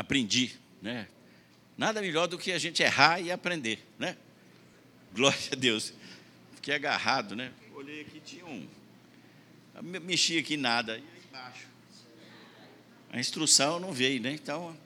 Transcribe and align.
aprendi, 0.00 0.56
né? 0.80 1.08
Nada 1.76 2.00
melhor 2.00 2.26
do 2.26 2.38
que 2.38 2.52
a 2.52 2.58
gente 2.58 2.82
errar 2.82 3.20
e 3.20 3.30
aprender, 3.30 3.84
né? 3.98 4.16
Glória 5.14 5.38
a 5.52 5.54
Deus. 5.54 5.92
Fiquei 6.54 6.74
agarrado, 6.74 7.36
né? 7.36 7.52
Olhei 7.74 8.02
aqui, 8.02 8.20
tinha 8.20 8.46
um. 8.46 8.66
Mexi 9.82 10.38
aqui 10.38 10.56
nada. 10.56 10.96
E 10.96 11.00
aí 11.00 11.04
embaixo. 11.28 11.66
A 13.12 13.20
instrução 13.20 13.78
não 13.78 13.92
veio, 13.92 14.20
né? 14.20 14.32
Então, 14.32 14.76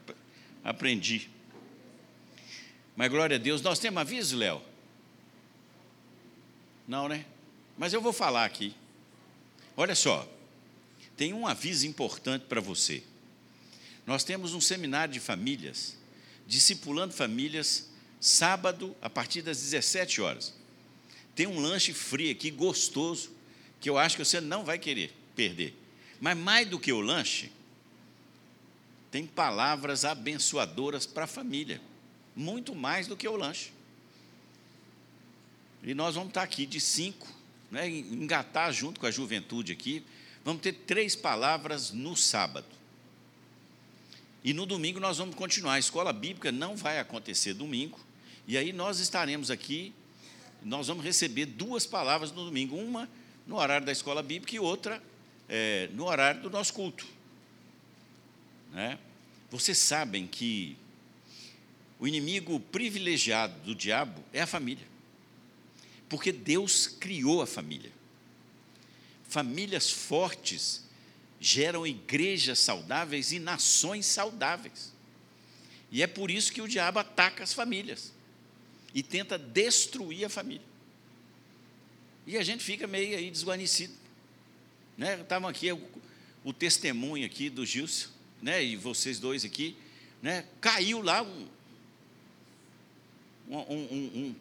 aprendi. 0.64 1.30
Mas 2.96 3.08
glória 3.08 3.36
a 3.36 3.38
Deus. 3.38 3.62
Nós 3.62 3.78
temos 3.78 4.00
aviso, 4.00 4.36
Léo? 4.36 4.62
Não, 6.86 7.08
né? 7.08 7.24
Mas 7.78 7.92
eu 7.92 8.00
vou 8.00 8.12
falar 8.12 8.44
aqui. 8.44 8.74
Olha 9.76 9.94
só. 9.94 10.28
Tem 11.16 11.32
um 11.32 11.46
aviso 11.46 11.86
importante 11.86 12.46
para 12.46 12.60
você. 12.60 13.02
Nós 14.10 14.24
temos 14.24 14.54
um 14.54 14.60
seminário 14.60 15.14
de 15.14 15.20
famílias, 15.20 15.96
discipulando 16.44 17.14
famílias, 17.14 17.88
sábado, 18.18 18.96
a 19.00 19.08
partir 19.08 19.40
das 19.40 19.60
17 19.60 20.20
horas. 20.20 20.52
Tem 21.32 21.46
um 21.46 21.60
lanche 21.60 21.92
frio 21.92 22.32
aqui, 22.32 22.50
gostoso, 22.50 23.30
que 23.80 23.88
eu 23.88 23.96
acho 23.96 24.16
que 24.16 24.24
você 24.24 24.40
não 24.40 24.64
vai 24.64 24.80
querer 24.80 25.14
perder. 25.36 25.76
Mas 26.20 26.36
mais 26.36 26.68
do 26.68 26.76
que 26.76 26.92
o 26.92 27.00
lanche, 27.00 27.52
tem 29.12 29.24
palavras 29.28 30.04
abençoadoras 30.04 31.06
para 31.06 31.22
a 31.22 31.28
família. 31.28 31.80
Muito 32.34 32.74
mais 32.74 33.06
do 33.06 33.16
que 33.16 33.28
o 33.28 33.36
lanche. 33.36 33.70
E 35.84 35.94
nós 35.94 36.16
vamos 36.16 36.30
estar 36.30 36.42
aqui 36.42 36.66
de 36.66 36.80
cinco, 36.80 37.28
né, 37.70 37.88
engatar 37.88 38.72
junto 38.72 38.98
com 38.98 39.06
a 39.06 39.10
juventude 39.12 39.70
aqui. 39.70 40.04
Vamos 40.44 40.62
ter 40.62 40.72
três 40.72 41.14
palavras 41.14 41.92
no 41.92 42.16
sábado. 42.16 42.79
E 44.42 44.52
no 44.54 44.64
domingo 44.64 44.98
nós 44.98 45.18
vamos 45.18 45.34
continuar. 45.34 45.74
A 45.74 45.78
escola 45.78 46.12
bíblica 46.12 46.50
não 46.50 46.76
vai 46.76 46.98
acontecer 46.98 47.54
domingo. 47.54 47.98
E 48.46 48.56
aí 48.56 48.72
nós 48.72 48.98
estaremos 48.98 49.50
aqui, 49.50 49.92
nós 50.62 50.88
vamos 50.88 51.04
receber 51.04 51.46
duas 51.46 51.86
palavras 51.86 52.32
no 52.32 52.44
domingo. 52.44 52.76
Uma 52.76 53.08
no 53.46 53.56
horário 53.56 53.84
da 53.84 53.92
escola 53.92 54.22
bíblica 54.22 54.54
e 54.54 54.58
outra 54.58 55.02
é, 55.48 55.88
no 55.92 56.06
horário 56.06 56.42
do 56.42 56.50
nosso 56.50 56.72
culto. 56.72 57.06
Né? 58.72 58.98
Vocês 59.50 59.78
sabem 59.78 60.26
que 60.26 60.76
o 61.98 62.06
inimigo 62.06 62.58
privilegiado 62.58 63.54
do 63.60 63.74
diabo 63.74 64.22
é 64.32 64.40
a 64.40 64.46
família. 64.46 64.86
Porque 66.08 66.32
Deus 66.32 66.86
criou 66.86 67.42
a 67.42 67.46
família. 67.46 67.92
Famílias 69.28 69.90
fortes 69.90 70.84
geram 71.40 71.86
igrejas 71.86 72.58
saudáveis 72.58 73.32
e 73.32 73.38
nações 73.38 74.04
saudáveis. 74.04 74.92
E 75.90 76.02
é 76.02 76.06
por 76.06 76.30
isso 76.30 76.52
que 76.52 76.60
o 76.60 76.68
diabo 76.68 76.98
ataca 76.98 77.42
as 77.42 77.54
famílias 77.54 78.12
e 78.94 79.02
tenta 79.02 79.38
destruir 79.38 80.26
a 80.26 80.28
família. 80.28 80.66
E 82.26 82.36
a 82.36 82.44
gente 82.44 82.62
fica 82.62 82.86
meio 82.86 83.16
aí 83.16 83.30
desguarnecido. 83.30 83.94
Né? 84.96 85.24
Aqui 85.48 85.72
o, 85.72 85.80
o, 86.44 86.52
testemunho 86.52 87.24
aqui 87.24 87.48
do 87.48 87.64
Gilson, 87.64 88.10
né? 88.42 88.62
e 88.62 88.76
vocês 88.76 89.18
dois 89.18 89.44
aqui, 89.44 89.74
né? 90.22 90.44
caiu 90.60 91.00
lá 91.00 91.22
um, 91.22 91.48
um, 93.48 93.56
um, 93.58 94.36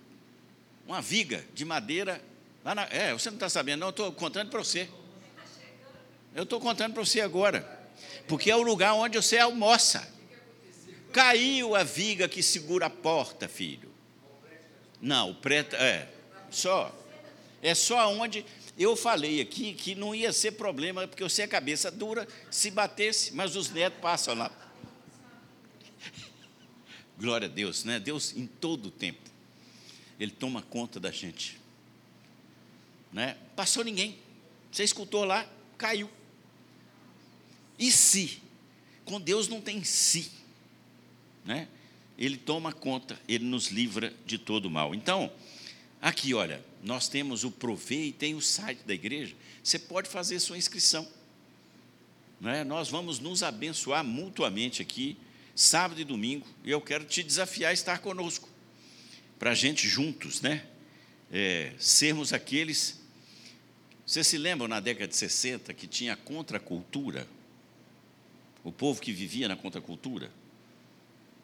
uma 0.86 1.02
viga 1.02 1.46
de 1.54 1.64
madeira. 1.64 2.22
Lá 2.64 2.76
na, 2.76 2.84
é, 2.92 3.14
você 3.14 3.30
não 3.30 3.38
está 3.38 3.48
sabendo, 3.48 3.80
não, 3.80 3.90
estou 3.90 4.12
contando 4.12 4.50
para 4.50 4.60
você. 4.60 4.90
Eu 6.36 6.44
estou 6.44 6.60
contando 6.60 6.94
para 6.94 7.04
você 7.04 7.22
agora. 7.22 7.80
Porque 8.28 8.52
é 8.52 8.56
o 8.56 8.62
lugar 8.62 8.94
onde 8.94 9.18
você 9.18 9.38
almoça. 9.38 10.08
Caiu 11.12 11.76
a 11.76 11.84
viga 11.84 12.30
que 12.30 12.44
segura 12.44 12.86
a 12.86 12.90
porta, 12.90 13.48
filho. 13.48 13.92
Não, 15.02 15.32
o 15.32 15.36
preto, 15.36 15.76
é, 15.76 16.08
só. 16.52 16.96
É 17.62 17.74
só 17.74 18.12
onde 18.14 18.46
eu 18.78 18.96
falei 18.96 19.42
aqui 19.42 19.74
que 19.74 19.96
não 19.96 20.14
ia 20.14 20.32
ser 20.32 20.52
problema, 20.52 21.08
porque 21.08 21.28
sei 21.28 21.46
a 21.46 21.48
cabeça 21.48 21.90
dura 21.90 22.28
se 22.50 22.70
batesse, 22.72 23.34
mas 23.34 23.56
os 23.56 23.70
netos 23.70 24.00
passam 24.00 24.36
lá. 24.36 24.52
Glória 27.18 27.48
a 27.48 27.52
Deus, 27.52 27.84
né? 27.84 28.00
Deus 28.00 28.36
em 28.36 28.46
todo 28.46 28.86
o 28.88 28.92
tempo, 28.92 29.30
Ele 30.20 30.32
toma 30.32 30.62
conta 30.62 31.00
da 31.00 31.12
gente. 31.12 31.60
Né? 33.12 33.36
Passou 33.56 33.84
ninguém. 33.84 34.20
Você 34.72 34.84
escutou 34.84 35.26
lá, 35.26 35.50
caiu. 35.78 36.10
E 37.80 37.92
se? 37.92 38.42
Com 39.06 39.20
Deus 39.20 39.48
não 39.48 39.62
tem 39.62 39.84
se. 39.84 40.30
Né? 41.46 41.68
Ele 42.18 42.36
toma 42.36 42.74
conta, 42.74 43.18
ele 43.28 43.46
nos 43.46 43.68
livra 43.68 44.14
de 44.26 44.38
todo 44.38 44.70
mal. 44.70 44.94
Então, 44.94 45.32
aqui, 46.02 46.34
olha, 46.34 46.64
nós 46.84 47.08
temos 47.08 47.46
o 47.46 47.50
Provê 47.50 48.08
e 48.08 48.12
tem 48.12 48.36
o 48.36 48.42
site 48.42 48.84
da 48.86 48.94
igreja. 48.94 49.34
Você 49.64 49.80
pode 49.80 50.10
fazer 50.10 50.40
sua 50.42 50.58
inscrição. 50.58 51.08
Né? 52.40 52.66
Nós 52.66 52.90
vamos 52.90 53.20
nos 53.20 53.42
abençoar 53.42 54.04
mutuamente 54.04 54.82
aqui, 54.82 55.18
sábado 55.56 56.02
e 56.02 56.04
domingo. 56.04 56.46
E 56.64 56.72
eu 56.72 56.82
quero 56.82 57.06
te 57.06 57.24
desafiar 57.24 57.72
a 57.72 57.74
estar 57.74 58.00
conosco, 58.00 58.50
para 59.38 59.52
a 59.52 59.56
gente 59.56 59.88
juntos, 59.88 60.42
né? 60.42 60.66
É, 61.32 61.74
sermos 61.80 62.34
aqueles. 62.34 63.00
Você 64.06 64.24
se 64.24 64.38
lembra 64.38 64.68
na 64.68 64.80
década 64.80 65.08
de 65.08 65.16
60 65.16 65.74
que 65.74 65.88
tinha 65.88 66.16
contracultura? 66.18 67.28
O 68.64 68.72
povo 68.72 69.02
que 69.02 69.12
vivia 69.12 69.48
na 69.48 69.56
contracultura? 69.56 70.32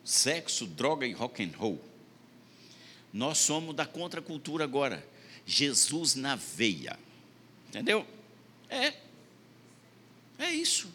Sexo, 0.03 0.67
droga 0.67 1.05
e 1.05 1.13
rock 1.13 1.43
and 1.43 1.51
roll. 1.57 1.81
Nós 3.11 3.37
somos 3.37 3.75
da 3.75 3.85
contracultura 3.85 4.63
agora. 4.63 5.05
Jesus 5.45 6.15
na 6.15 6.35
veia. 6.35 6.99
Entendeu? 7.69 8.05
É. 8.69 8.93
É 10.37 10.51
isso. 10.51 10.93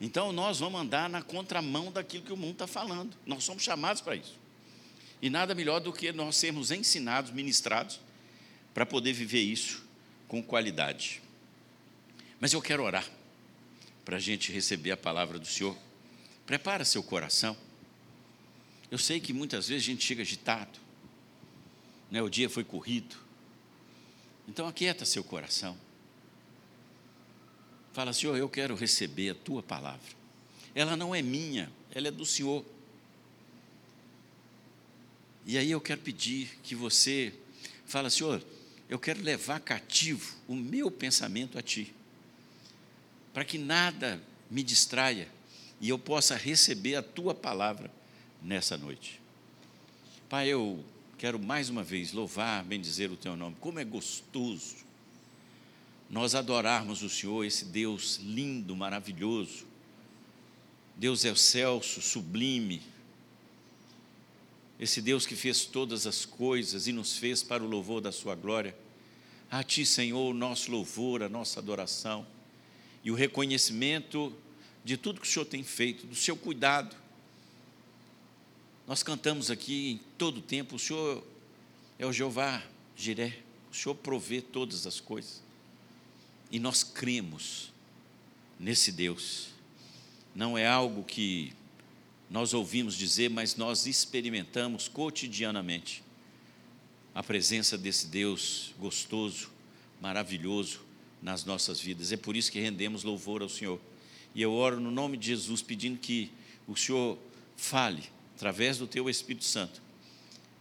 Então 0.00 0.32
nós 0.32 0.60
vamos 0.60 0.80
andar 0.80 1.08
na 1.08 1.22
contramão 1.22 1.90
daquilo 1.90 2.24
que 2.24 2.32
o 2.32 2.36
mundo 2.36 2.52
está 2.52 2.66
falando. 2.66 3.16
Nós 3.26 3.44
somos 3.44 3.62
chamados 3.62 4.02
para 4.02 4.16
isso. 4.16 4.38
E 5.22 5.28
nada 5.28 5.54
melhor 5.54 5.80
do 5.80 5.92
que 5.92 6.12
nós 6.12 6.36
sermos 6.36 6.70
ensinados, 6.70 7.30
ministrados, 7.30 8.00
para 8.72 8.86
poder 8.86 9.12
viver 9.12 9.40
isso 9.40 9.84
com 10.28 10.42
qualidade. 10.42 11.20
Mas 12.38 12.52
eu 12.52 12.62
quero 12.62 12.82
orar 12.82 13.06
para 14.10 14.16
a 14.16 14.20
gente 14.20 14.50
receber 14.50 14.90
a 14.90 14.96
palavra 14.96 15.38
do 15.38 15.46
Senhor. 15.46 15.78
Prepara 16.44 16.84
seu 16.84 17.00
coração. 17.00 17.56
Eu 18.90 18.98
sei 18.98 19.20
que 19.20 19.32
muitas 19.32 19.68
vezes 19.68 19.84
a 19.84 19.86
gente 19.86 20.04
chega 20.04 20.22
agitado, 20.22 20.80
né? 22.10 22.20
o 22.20 22.28
dia 22.28 22.50
foi 22.50 22.64
corrido, 22.64 23.14
então 24.48 24.66
aquieta 24.66 25.04
seu 25.04 25.22
coração. 25.22 25.78
Fala, 27.92 28.12
Senhor, 28.12 28.36
eu 28.36 28.48
quero 28.48 28.74
receber 28.74 29.30
a 29.30 29.34
tua 29.36 29.62
palavra. 29.62 30.10
Ela 30.74 30.96
não 30.96 31.14
é 31.14 31.22
minha, 31.22 31.70
ela 31.94 32.08
é 32.08 32.10
do 32.10 32.26
Senhor. 32.26 32.64
E 35.46 35.56
aí 35.56 35.70
eu 35.70 35.80
quero 35.80 36.00
pedir 36.00 36.58
que 36.64 36.74
você 36.74 37.32
fala, 37.86 38.10
Senhor, 38.10 38.44
eu 38.88 38.98
quero 38.98 39.22
levar 39.22 39.60
cativo 39.60 40.34
o 40.48 40.56
meu 40.56 40.90
pensamento 40.90 41.56
a 41.56 41.62
ti, 41.62 41.94
para 43.32 43.44
que 43.44 43.58
nada 43.58 44.20
me 44.50 44.62
distraia 44.62 45.28
e 45.80 45.88
eu 45.88 45.98
possa 45.98 46.36
receber 46.36 46.96
a 46.96 47.02
tua 47.02 47.34
palavra 47.34 47.90
nessa 48.42 48.76
noite. 48.76 49.20
Pai, 50.28 50.48
eu 50.48 50.84
quero 51.16 51.38
mais 51.38 51.68
uma 51.68 51.82
vez 51.82 52.12
louvar, 52.12 52.64
bendizer 52.64 53.10
o 53.10 53.16
teu 53.16 53.36
nome. 53.36 53.56
Como 53.60 53.78
é 53.78 53.84
gostoso 53.84 54.76
nós 56.08 56.34
adorarmos 56.34 57.02
o 57.02 57.08
Senhor, 57.08 57.44
esse 57.44 57.64
Deus 57.64 58.18
lindo, 58.22 58.74
maravilhoso. 58.74 59.64
Deus 60.96 61.24
é 61.24 61.30
o 61.30 61.36
celso, 61.36 62.02
sublime. 62.02 62.82
Esse 64.78 65.00
Deus 65.00 65.24
que 65.24 65.36
fez 65.36 65.64
todas 65.64 66.08
as 66.08 66.24
coisas 66.24 66.88
e 66.88 66.92
nos 66.92 67.16
fez 67.16 67.44
para 67.44 67.62
o 67.62 67.68
louvor 67.68 68.00
da 68.00 68.10
sua 68.10 68.34
glória. 68.34 68.76
A 69.48 69.62
ti, 69.62 69.86
Senhor, 69.86 70.30
o 70.30 70.34
nosso 70.34 70.72
louvor, 70.72 71.22
a 71.22 71.28
nossa 71.28 71.60
adoração 71.60 72.26
e 73.02 73.10
o 73.10 73.14
reconhecimento 73.14 74.34
de 74.84 74.96
tudo 74.96 75.20
que 75.20 75.26
o 75.26 75.30
Senhor 75.30 75.44
tem 75.44 75.62
feito, 75.62 76.06
do 76.06 76.14
seu 76.14 76.36
cuidado, 76.36 76.96
nós 78.86 79.02
cantamos 79.02 79.50
aqui 79.50 79.92
em 79.92 80.00
todo 80.18 80.38
o 80.38 80.42
tempo, 80.42 80.76
o 80.76 80.78
Senhor 80.78 81.24
é 81.98 82.06
o 82.06 82.12
Jeová 82.12 82.62
Jiré, 82.96 83.38
o 83.70 83.74
Senhor 83.74 83.94
provê 83.94 84.40
todas 84.40 84.86
as 84.86 85.00
coisas. 85.00 85.42
E 86.50 86.58
nós 86.58 86.82
cremos 86.82 87.72
nesse 88.58 88.90
Deus. 88.90 89.48
Não 90.34 90.58
é 90.58 90.66
algo 90.66 91.04
que 91.04 91.52
nós 92.28 92.52
ouvimos 92.52 92.96
dizer, 92.96 93.30
mas 93.30 93.54
nós 93.54 93.86
experimentamos 93.86 94.88
cotidianamente 94.88 96.02
a 97.14 97.22
presença 97.22 97.78
desse 97.78 98.06
Deus 98.08 98.74
gostoso, 98.78 99.50
maravilhoso 100.00 100.89
nas 101.22 101.44
nossas 101.44 101.80
vidas. 101.80 102.12
É 102.12 102.16
por 102.16 102.36
isso 102.36 102.50
que 102.50 102.60
rendemos 102.60 103.04
louvor 103.04 103.42
ao 103.42 103.48
Senhor. 103.48 103.80
E 104.34 104.42
eu 104.42 104.52
oro 104.52 104.80
no 104.80 104.90
nome 104.90 105.16
de 105.16 105.26
Jesus 105.26 105.60
pedindo 105.62 105.98
que 105.98 106.30
o 106.66 106.76
Senhor 106.76 107.18
fale 107.56 108.04
através 108.36 108.78
do 108.78 108.86
teu 108.86 109.08
Espírito 109.10 109.44
Santo 109.44 109.82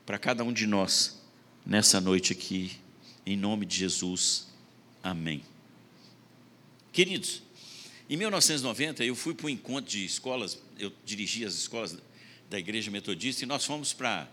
para 0.06 0.18
cada 0.18 0.44
um 0.44 0.52
de 0.52 0.66
nós 0.66 1.22
nessa 1.66 2.02
noite 2.02 2.34
aqui, 2.34 2.72
em 3.26 3.38
nome 3.38 3.66
de 3.66 3.78
Jesus. 3.78 4.48
Amém. 5.04 5.44
Queridos, 6.92 7.44
em 8.10 8.18
1990 8.18 9.06
eu 9.06 9.16
fui 9.16 9.36
para 9.36 9.46
um 9.46 9.50
encontro 9.50 9.92
de 9.92 10.04
escolas, 10.04 10.60
eu 10.78 10.92
dirigi 11.06 11.46
as 11.46 11.54
escolas 11.54 11.96
da 12.50 12.58
Igreja 12.58 12.90
Metodista 12.90 13.44
e 13.44 13.48
nós 13.48 13.64
fomos 13.64 13.94
para 13.94 14.28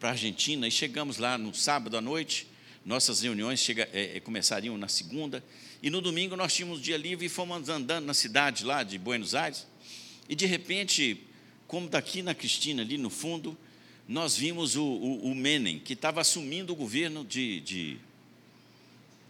para 0.00 0.08
a 0.08 0.12
Argentina 0.12 0.66
e 0.66 0.70
chegamos 0.70 1.16
lá 1.18 1.38
no 1.38 1.54
sábado 1.54 1.96
à 1.96 2.00
noite. 2.00 2.48
Nossas 2.84 3.22
reuniões 3.22 3.60
chega, 3.60 3.88
é, 3.92 4.18
começariam 4.20 4.76
na 4.76 4.88
segunda 4.88 5.42
e 5.82 5.88
no 5.88 6.00
domingo 6.00 6.36
nós 6.36 6.54
tínhamos 6.54 6.80
dia 6.80 6.96
livre 6.96 7.26
e 7.26 7.28
fomos 7.28 7.68
andando 7.68 8.04
na 8.04 8.14
cidade 8.14 8.64
lá 8.64 8.82
de 8.82 8.98
Buenos 8.98 9.34
Aires. 9.34 9.66
E 10.28 10.34
de 10.34 10.46
repente, 10.46 11.20
como 11.66 11.88
daqui 11.88 12.22
na 12.22 12.34
Cristina, 12.34 12.82
ali 12.82 12.98
no 12.98 13.10
fundo, 13.10 13.56
nós 14.08 14.36
vimos 14.36 14.76
o, 14.76 14.84
o, 14.84 15.30
o 15.30 15.34
Menem, 15.34 15.78
que 15.78 15.92
estava 15.92 16.20
assumindo 16.20 16.72
o 16.72 16.76
governo 16.76 17.24
de, 17.24 17.60
de 17.60 17.98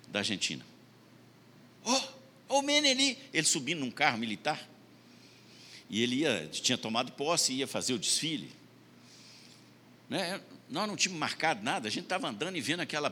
da 0.09 0.21
Argentina. 0.21 0.65
Oh, 1.85 2.59
o 2.59 2.63
Menem 2.63 2.93
ali, 2.93 3.19
ele 3.33 3.47
subindo 3.47 3.81
num 3.81 3.91
carro 3.91 4.19
militar. 4.19 4.69
E 5.89 6.03
ele 6.03 6.17
ia, 6.17 6.49
tinha 6.51 6.79
tomado 6.79 7.13
posse 7.13 7.53
e 7.53 7.57
ia 7.57 7.67
fazer 7.67 7.93
o 7.93 7.99
desfile. 7.99 8.51
Né? 10.09 10.41
Nós 10.69 10.89
não 10.89 10.97
tínhamos 10.97 11.21
marcado 11.21 11.63
nada, 11.63 11.89
a 11.89 11.91
gente 11.91 12.05
estava 12.05 12.29
andando 12.29 12.57
e 12.57 12.61
vendo 12.61 12.81
aquela 12.81 13.11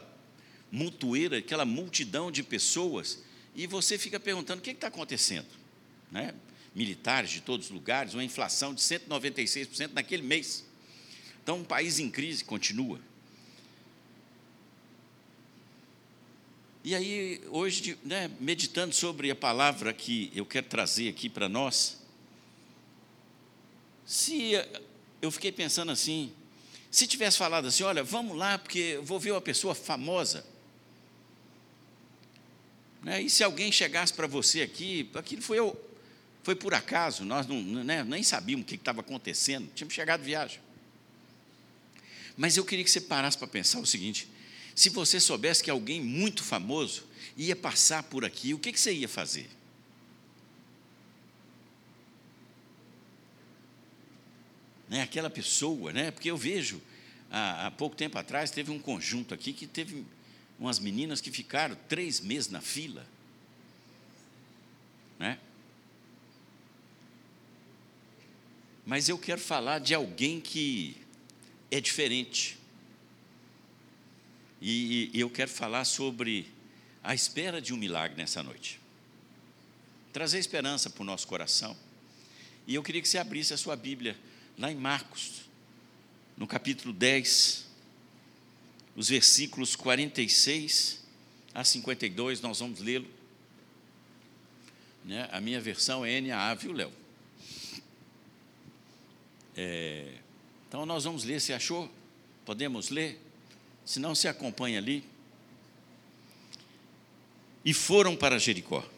mutueira, 0.71 1.39
aquela 1.39 1.65
multidão 1.65 2.31
de 2.31 2.43
pessoas, 2.43 3.21
e 3.55 3.67
você 3.67 3.99
fica 3.99 4.21
perguntando: 4.21 4.61
o 4.61 4.63
que 4.63 4.71
está 4.71 4.87
acontecendo? 4.87 5.49
Né? 6.11 6.35
Militares 6.75 7.31
de 7.31 7.41
todos 7.41 7.67
os 7.67 7.73
lugares, 7.73 8.15
uma 8.15 8.25
inflação 8.25 8.73
de 8.75 8.81
196% 8.81 9.93
naquele 9.93 10.23
mês. 10.23 10.65
Então, 11.43 11.59
um 11.59 11.65
país 11.65 11.99
em 11.99 12.11
crise 12.11 12.45
continua. 12.45 13.01
E 16.83 16.95
aí, 16.95 17.43
hoje, 17.49 17.99
né, 18.03 18.31
meditando 18.41 18.95
sobre 18.95 19.31
a 19.31 19.37
palavra 19.37 19.93
que 19.93 20.33
eu 20.35 20.47
quero 20.47 20.67
trazer 20.67 21.11
aqui 21.11 21.29
para 21.29 21.47
nós, 21.49 21.99
se 24.07 24.53
eu 25.21 25.31
fiquei 25.31 25.53
pensando 25.53 25.93
assim, 25.93 26.33
se 26.91 27.07
tivesse 27.07 27.37
falado 27.37 27.69
assim, 27.69 27.83
olha, 27.83 28.03
vamos 28.03 28.37
lá, 28.37 28.59
porque 28.59 28.79
eu 28.79 29.03
vou 29.03 29.21
ver 29.21 29.33
uma 29.33 29.41
pessoa 29.41 29.75
famosa. 29.75 30.45
Né? 33.03 33.23
E 33.23 33.31
se 33.31 33.43
alguém 33.43 33.73
chegasse 33.73 34.13
para 34.13 34.27
você 34.27 34.63
aqui, 34.63 35.11
aquilo 35.15 35.43
foi, 35.43 35.59
foi 36.43 36.55
por 36.55 36.75
acaso, 36.75 37.25
nós 37.25 37.47
não, 37.47 37.63
né, 37.63 38.05
nem 38.05 38.23
sabíamos 38.23 38.65
o 38.65 38.67
que 38.67 38.75
estava 38.75 39.01
acontecendo, 39.01 39.71
tínhamos 39.75 39.95
chegado 39.95 40.21
de 40.21 40.27
viagem. 40.27 40.61
Mas 42.37 42.57
eu 42.57 42.65
queria 42.65 42.85
que 42.85 42.91
você 42.91 43.01
parasse 43.01 43.37
para 43.37 43.47
pensar 43.47 43.81
o 43.81 43.87
seguinte: 43.87 44.29
se 44.75 44.89
você 44.89 45.21
soubesse 45.21 45.63
que 45.63 45.71
alguém 45.71 46.01
muito 46.01 46.43
famoso 46.43 47.05
ia 47.37 47.57
passar 47.57 48.03
por 48.05 48.25
aqui, 48.25 48.55
o 48.55 48.59
que, 48.59 48.73
que 48.73 48.81
você 48.81 48.93
ia 48.93 49.09
fazer? 49.09 49.49
né, 54.91 55.03
aquela 55.03 55.31
pessoa, 55.31 55.93
né? 55.93 56.11
Porque 56.11 56.29
eu 56.29 56.37
vejo, 56.37 56.83
há, 57.31 57.69
há, 57.69 57.71
pouco 57.71 57.95
tempo 57.95 58.19
atrás, 58.19 58.51
teve 58.51 58.73
um 58.73 58.79
conjunto 58.79 59.33
aqui 59.33 59.53
que 59.53 59.65
teve 59.65 60.05
umas 60.61 60.79
meninas 60.79 61.23
que 61.23 61.31
ficaram 61.31 61.75
três 61.89 62.21
meses 62.21 62.51
na 62.51 62.61
fila. 62.61 63.07
Né? 65.19 65.39
Mas 68.85 69.09
eu 69.09 69.17
quero 69.17 69.41
falar 69.41 69.79
de 69.79 69.95
alguém 69.95 70.39
que 70.39 70.99
é 71.71 71.81
diferente. 71.81 72.59
E, 74.61 75.11
e 75.15 75.21
eu 75.21 75.31
quero 75.31 75.51
falar 75.51 75.87
sobre 75.87 76.47
a 77.03 77.15
espera 77.15 77.63
de 77.63 77.73
um 77.73 77.79
milagre 77.79 78.19
nessa 78.19 78.43
noite. 78.43 78.79
Trazer 80.13 80.39
esperança 80.39 80.91
para 80.91 81.01
o 81.01 81.07
nosso 81.07 81.27
coração. 81.27 81.75
E 82.67 82.75
eu 82.75 82.83
queria 82.83 83.01
que 83.01 83.09
você 83.09 83.17
abrisse 83.17 83.55
a 83.55 83.57
sua 83.57 83.77
Bíblia 83.77 84.19
lá 84.59 84.71
em 84.71 84.77
Marcos, 84.77 85.49
no 86.37 86.47
capítulo 86.47 86.93
10, 86.93 87.70
os 88.97 89.09
versículos 89.09 89.77
46 89.77 91.01
a 91.55 91.65
52, 91.65 92.41
nós 92.41 92.61
vamos 92.61 92.81
lê-lo. 92.81 93.09
Né? 95.05 95.29
A 95.33 95.41
minha 95.41 95.61
versão 95.61 96.05
é 96.05 96.21
NAA, 96.21 96.55
viu, 96.55 96.73
Léo? 96.73 96.93
É, 99.57 100.15
então 100.69 100.87
nós 100.87 101.05
vamos 101.05 101.25
ler, 101.25 101.41
você 101.41 101.53
achou? 101.53 101.91
Podemos 102.45 102.91
ler? 102.91 103.21
Se 103.85 103.99
não, 103.99 104.15
se 104.15 104.29
acompanha 104.29 104.79
ali. 104.79 105.05
E 107.65 107.75
foram 107.75 108.17
para 108.17 108.39
Jericó. 108.39 108.89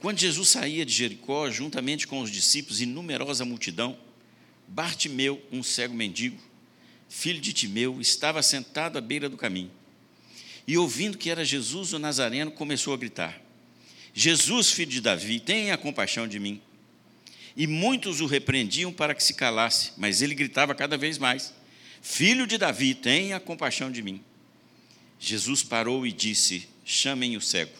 Quando 0.00 0.18
Jesus 0.18 0.50
saía 0.50 0.86
de 0.86 0.92
Jericó, 0.92 1.50
juntamente 1.50 2.06
com 2.06 2.20
os 2.20 2.30
discípulos 2.30 2.80
e 2.80 2.86
numerosa 2.86 3.44
multidão, 3.44 3.98
Bartimeu, 4.68 5.42
um 5.50 5.62
cego 5.62 5.94
mendigo, 5.94 6.40
filho 7.08 7.40
de 7.40 7.52
Timeu, 7.52 8.00
estava 8.00 8.42
sentado 8.42 8.98
à 8.98 9.00
beira 9.00 9.28
do 9.28 9.36
caminho. 9.36 9.70
E 10.66 10.76
ouvindo 10.76 11.16
que 11.16 11.30
era 11.30 11.44
Jesus 11.44 11.92
o 11.92 11.98
Nazareno, 11.98 12.50
começou 12.50 12.92
a 12.92 12.96
gritar: 12.96 13.40
Jesus, 14.14 14.70
filho 14.70 14.90
de 14.90 15.00
Davi, 15.00 15.40
tenha 15.40 15.76
compaixão 15.76 16.28
de 16.28 16.38
mim. 16.38 16.60
E 17.56 17.66
muitos 17.66 18.20
o 18.20 18.26
repreendiam 18.26 18.92
para 18.92 19.14
que 19.14 19.22
se 19.22 19.34
calasse, 19.34 19.92
mas 19.96 20.22
ele 20.22 20.34
gritava 20.34 20.74
cada 20.74 20.96
vez 20.96 21.18
mais: 21.18 21.54
Filho 22.02 22.46
de 22.46 22.58
Davi, 22.58 22.94
tenha 22.94 23.40
compaixão 23.40 23.90
de 23.90 24.02
mim. 24.02 24.22
Jesus 25.18 25.62
parou 25.62 26.06
e 26.06 26.12
disse: 26.12 26.68
Chamem 26.84 27.36
o 27.36 27.40
cego. 27.40 27.76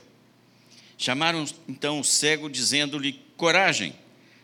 Chamaram 0.96 1.46
então 1.68 2.00
o 2.00 2.04
cego, 2.04 2.48
dizendo-lhe: 2.48 3.20
Coragem, 3.36 3.94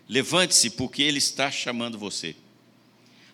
Levante-se, 0.08 0.70
porque 0.70 1.02
ele 1.02 1.18
está 1.18 1.50
chamando 1.50 1.98
você. 1.98 2.36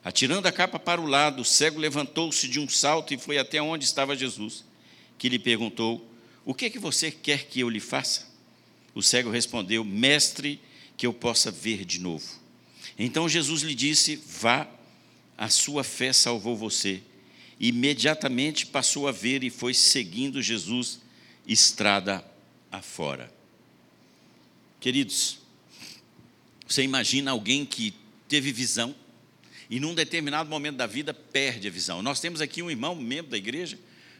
Atirando 0.02 0.46
a 0.46 0.52
capa 0.52 0.78
para 0.78 1.00
o 1.00 1.06
lado, 1.06 1.42
o 1.42 1.44
cego 1.44 1.78
levantou-se 1.78 2.48
de 2.48 2.58
um 2.58 2.68
salto 2.68 3.12
e 3.12 3.18
foi 3.18 3.36
até 3.36 3.60
onde 3.60 3.84
estava 3.84 4.16
Jesus, 4.16 4.64
que 5.18 5.28
lhe 5.28 5.38
perguntou: 5.38 6.06
O 6.44 6.54
que 6.54 6.66
é 6.66 6.70
que 6.70 6.78
você 6.78 7.10
quer 7.10 7.46
que 7.46 7.60
eu 7.60 7.68
lhe 7.68 7.80
faça? 7.80 8.26
O 8.94 9.02
cego 9.02 9.30
respondeu: 9.30 9.84
Mestre, 9.84 10.60
que 10.96 11.06
eu 11.06 11.12
possa 11.12 11.50
ver 11.50 11.84
de 11.84 12.00
novo. 12.00 12.26
Então 12.98 13.28
Jesus 13.28 13.62
lhe 13.62 13.74
disse: 13.74 14.16
Vá, 14.16 14.66
a 15.36 15.48
sua 15.48 15.84
fé 15.84 16.12
salvou 16.12 16.56
você. 16.56 17.02
Imediatamente 17.58 18.64
passou 18.66 19.06
a 19.06 19.12
ver 19.12 19.44
e 19.44 19.50
foi 19.50 19.74
seguindo 19.74 20.40
Jesus 20.40 21.00
estrada 21.46 22.24
afora. 22.72 23.30
Queridos, 24.80 25.38
você 26.66 26.82
imagina 26.82 27.32
alguém 27.32 27.66
que 27.66 27.92
teve 28.28 28.50
visão 28.50 28.94
e 29.70 29.78
num 29.78 29.94
determinado 29.94 30.50
momento 30.50 30.76
da 30.76 30.86
vida 30.86 31.14
perde 31.14 31.68
a 31.68 31.70
visão. 31.70 32.02
Nós 32.02 32.18
temos 32.18 32.40
aqui 32.40 32.60
um 32.60 32.68
irmão, 32.68 32.96
membro 32.96 33.30
da 33.30 33.38
igreja, 33.38 33.78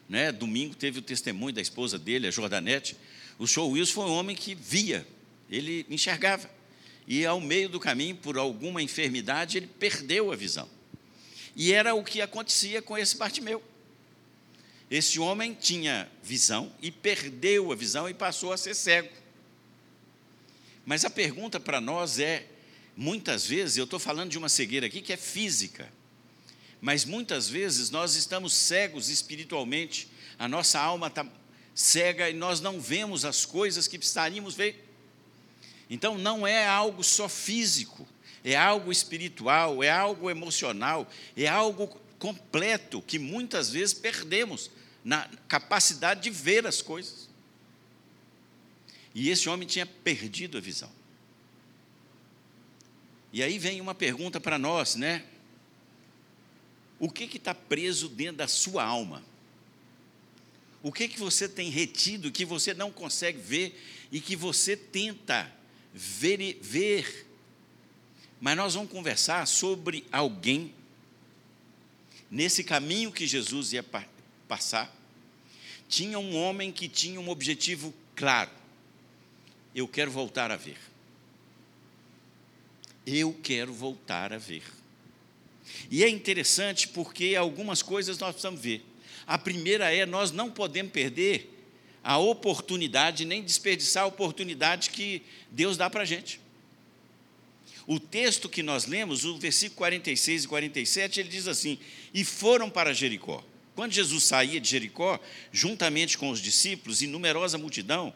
né? 0.08 0.30
domingo 0.30 0.76
teve 0.76 1.00
o 1.00 1.02
testemunho 1.02 1.52
da 1.52 1.60
esposa 1.60 1.98
dele, 1.98 2.28
a 2.28 2.30
Jordanete. 2.30 2.96
O 3.36 3.48
show 3.48 3.68
Wilson 3.68 3.92
foi 3.92 4.04
um 4.04 4.14
homem 4.14 4.36
que 4.36 4.54
via, 4.54 5.04
ele 5.50 5.84
enxergava. 5.90 6.48
E 7.04 7.26
ao 7.26 7.40
meio 7.40 7.68
do 7.68 7.80
caminho, 7.80 8.14
por 8.14 8.38
alguma 8.38 8.80
enfermidade, 8.80 9.56
ele 9.56 9.66
perdeu 9.66 10.30
a 10.30 10.36
visão. 10.36 10.68
E 11.56 11.72
era 11.72 11.96
o 11.96 12.04
que 12.04 12.22
acontecia 12.22 12.80
com 12.80 12.96
esse 12.96 13.16
Bartimeu. 13.16 13.60
Esse 14.88 15.18
homem 15.18 15.52
tinha 15.52 16.08
visão 16.22 16.72
e 16.80 16.92
perdeu 16.92 17.72
a 17.72 17.74
visão 17.74 18.08
e 18.08 18.14
passou 18.14 18.52
a 18.52 18.56
ser 18.56 18.74
cego. 18.74 19.10
Mas 20.86 21.04
a 21.04 21.10
pergunta 21.10 21.58
para 21.58 21.80
nós 21.80 22.20
é: 22.20 22.46
muitas 22.96 23.46
vezes, 23.46 23.76
eu 23.76 23.84
estou 23.84 23.98
falando 23.98 24.30
de 24.30 24.38
uma 24.38 24.48
cegueira 24.48 24.86
aqui 24.86 25.00
que 25.00 25.12
é 25.12 25.16
física, 25.16 25.90
mas 26.80 27.04
muitas 27.04 27.48
vezes 27.48 27.90
nós 27.90 28.14
estamos 28.14 28.52
cegos 28.52 29.08
espiritualmente, 29.08 30.08
a 30.38 30.48
nossa 30.48 30.80
alma 30.80 31.08
está 31.08 31.26
cega 31.74 32.28
e 32.28 32.34
nós 32.34 32.60
não 32.60 32.80
vemos 32.80 33.24
as 33.24 33.44
coisas 33.44 33.86
que 33.86 33.98
precisaríamos 33.98 34.54
ver. 34.54 34.86
Então 35.88 36.18
não 36.18 36.46
é 36.46 36.66
algo 36.66 37.02
só 37.02 37.28
físico, 37.28 38.06
é 38.44 38.56
algo 38.56 38.92
espiritual, 38.92 39.82
é 39.82 39.90
algo 39.90 40.30
emocional, 40.30 41.10
é 41.36 41.46
algo 41.46 41.88
completo 42.18 43.02
que 43.02 43.18
muitas 43.18 43.70
vezes 43.70 43.94
perdemos 43.94 44.70
na 45.04 45.28
capacidade 45.48 46.22
de 46.22 46.30
ver 46.30 46.66
as 46.66 46.82
coisas. 46.82 47.28
E 49.14 49.28
esse 49.30 49.48
homem 49.48 49.66
tinha 49.66 49.86
perdido 49.86 50.58
a 50.58 50.60
visão. 50.60 50.90
E 53.32 53.42
aí 53.42 53.58
vem 53.58 53.80
uma 53.80 53.94
pergunta 53.94 54.40
para 54.40 54.58
nós, 54.58 54.96
né? 54.96 55.24
O 56.98 57.10
que 57.10 57.36
está 57.36 57.54
preso 57.54 58.08
dentro 58.08 58.36
da 58.36 58.48
sua 58.48 58.84
alma? 58.84 59.22
O 60.82 60.90
que, 60.90 61.08
que 61.08 61.18
você 61.18 61.48
tem 61.48 61.70
retido 61.70 62.32
que 62.32 62.44
você 62.44 62.74
não 62.74 62.90
consegue 62.90 63.38
ver 63.38 63.78
e 64.10 64.20
que 64.20 64.34
você 64.34 64.76
tenta 64.76 65.50
ver, 65.92 66.58
ver 66.60 67.26
Mas 68.40 68.56
nós 68.56 68.74
vamos 68.74 68.90
conversar 68.90 69.46
sobre 69.46 70.04
alguém 70.10 70.72
nesse 72.30 72.64
caminho 72.64 73.12
que 73.12 73.26
Jesus 73.26 73.72
ia 73.72 73.84
passar. 74.48 74.94
Tinha 75.88 76.18
um 76.18 76.36
homem 76.36 76.72
que 76.72 76.88
tinha 76.88 77.20
um 77.20 77.28
objetivo 77.28 77.92
claro. 78.14 78.50
Eu 79.74 79.86
quero 79.86 80.10
voltar 80.10 80.50
a 80.50 80.56
ver. 80.56 80.78
Eu 83.06 83.32
quero 83.42 83.72
voltar 83.72 84.32
a 84.32 84.38
ver. 84.38 84.62
E 85.90 86.04
é 86.04 86.08
interessante 86.08 86.88
porque 86.88 87.34
algumas 87.34 87.82
coisas 87.82 88.18
nós 88.18 88.32
precisamos 88.32 88.60
ver. 88.60 88.84
A 89.26 89.38
primeira 89.38 89.94
é: 89.94 90.04
nós 90.04 90.30
não 90.30 90.50
podemos 90.50 90.92
perder 90.92 91.48
a 92.02 92.18
oportunidade, 92.18 93.24
nem 93.24 93.42
desperdiçar 93.42 94.04
a 94.04 94.06
oportunidade 94.06 94.90
que 94.90 95.22
Deus 95.50 95.76
dá 95.76 95.88
para 95.88 96.02
a 96.02 96.06
gente. 96.06 96.40
O 97.86 97.98
texto 97.98 98.48
que 98.48 98.62
nós 98.62 98.86
lemos, 98.86 99.24
o 99.24 99.38
versículo 99.38 99.78
46 99.78 100.44
e 100.44 100.48
47, 100.48 101.20
ele 101.20 101.28
diz 101.28 101.48
assim: 101.48 101.78
E 102.14 102.24
foram 102.24 102.70
para 102.70 102.92
Jericó. 102.92 103.44
Quando 103.74 103.92
Jesus 103.92 104.24
saía 104.24 104.60
de 104.60 104.68
Jericó, 104.68 105.18
juntamente 105.52 106.18
com 106.18 106.30
os 106.30 106.40
discípulos 106.40 107.02
e 107.02 107.06
numerosa 107.06 107.56
multidão, 107.56 108.12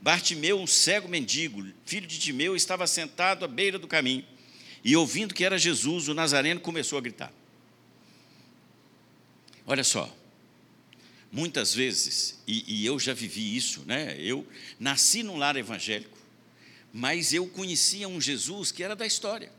Bartimeu, 0.00 0.60
um 0.60 0.66
cego 0.66 1.08
mendigo, 1.08 1.66
filho 1.84 2.06
de 2.06 2.18
Timeu, 2.18 2.54
estava 2.54 2.86
sentado 2.86 3.44
à 3.44 3.48
beira 3.48 3.78
do 3.78 3.88
caminho. 3.88 4.24
E 4.84 4.96
ouvindo 4.96 5.34
que 5.34 5.44
era 5.44 5.58
Jesus, 5.58 6.08
o 6.08 6.14
Nazareno 6.14 6.60
começou 6.60 6.98
a 6.98 7.00
gritar. 7.00 7.32
Olha 9.66 9.84
só, 9.84 10.14
muitas 11.30 11.74
vezes, 11.74 12.40
e, 12.46 12.64
e, 12.66 12.86
eu 12.86 12.98
já 12.98 13.12
vivi 13.12 13.56
isso, 13.56 13.82
né? 13.86 14.16
Eu 14.18 14.46
nasci 14.78 15.22
num 15.22 15.36
lar 15.36 15.56
evangélico, 15.56 16.16
mas 16.92 17.34
eu 17.34 17.46
conhecia 17.46 18.08
um 18.08 18.20
Jesus 18.20 18.72
que 18.72 18.82
era 18.82 18.96
da 18.96 19.04
história. 19.04 19.52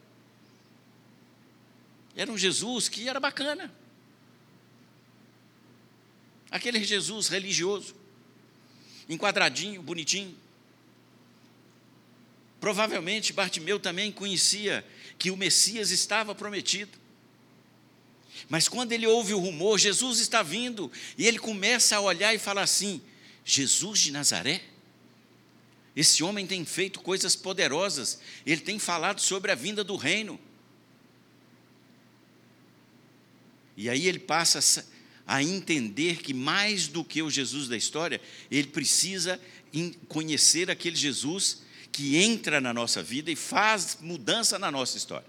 Era 2.16 2.32
um 2.32 2.38
Jesus 2.38 2.90
que 2.90 3.08
era 3.08 3.20
bacana. 3.20 3.72
Aquele 6.50 6.84
Jesus 6.84 7.28
religioso, 7.28 7.96
enquadradinho, 9.10 9.82
bonitinho. 9.82 10.38
Provavelmente 12.62 13.34
Bartimeu 13.34 13.80
também 13.80 14.12
conhecia 14.12 14.86
que 15.18 15.32
o 15.32 15.38
Messias 15.38 15.92
estava 15.92 16.36
prometido. 16.36 16.98
Mas 18.48 18.68
quando 18.68 18.92
ele 18.92 19.08
ouve 19.08 19.34
o 19.34 19.40
rumor, 19.40 19.78
Jesus 19.78 20.20
está 20.20 20.44
vindo, 20.44 20.92
e 21.18 21.28
ele 21.28 21.40
começa 21.40 21.96
a 21.96 22.02
olhar 22.02 22.34
e 22.34 22.40
fala 22.40 22.62
assim: 22.62 23.02
Jesus 23.44 24.00
de 24.00 24.12
Nazaré? 24.12 24.62
Esse 25.96 26.24
homem 26.24 26.46
tem 26.46 26.64
feito 26.64 27.02
coisas 27.02 27.36
poderosas, 27.36 28.20
ele 28.46 28.62
tem 28.62 28.80
falado 28.80 29.20
sobre 29.20 29.52
a 29.52 29.56
vinda 29.56 29.84
do 29.84 29.96
reino. 29.96 30.40
E 33.76 33.90
aí 33.90 34.08
ele 34.08 34.20
passa 34.20 34.86
a 35.30 35.44
entender 35.44 36.24
que 36.24 36.34
mais 36.34 36.88
do 36.88 37.04
que 37.04 37.22
o 37.22 37.30
Jesus 37.30 37.68
da 37.68 37.78
história, 37.78 38.20
ele 38.50 38.70
precisa 38.70 39.40
conhecer 40.08 40.72
aquele 40.72 40.96
Jesus 40.96 41.62
que 41.92 42.18
entra 42.18 42.60
na 42.60 42.74
nossa 42.74 43.04
vida 43.04 43.30
e 43.30 43.36
faz 43.36 44.00
mudança 44.02 44.58
na 44.58 44.72
nossa 44.72 44.98
história. 44.98 45.28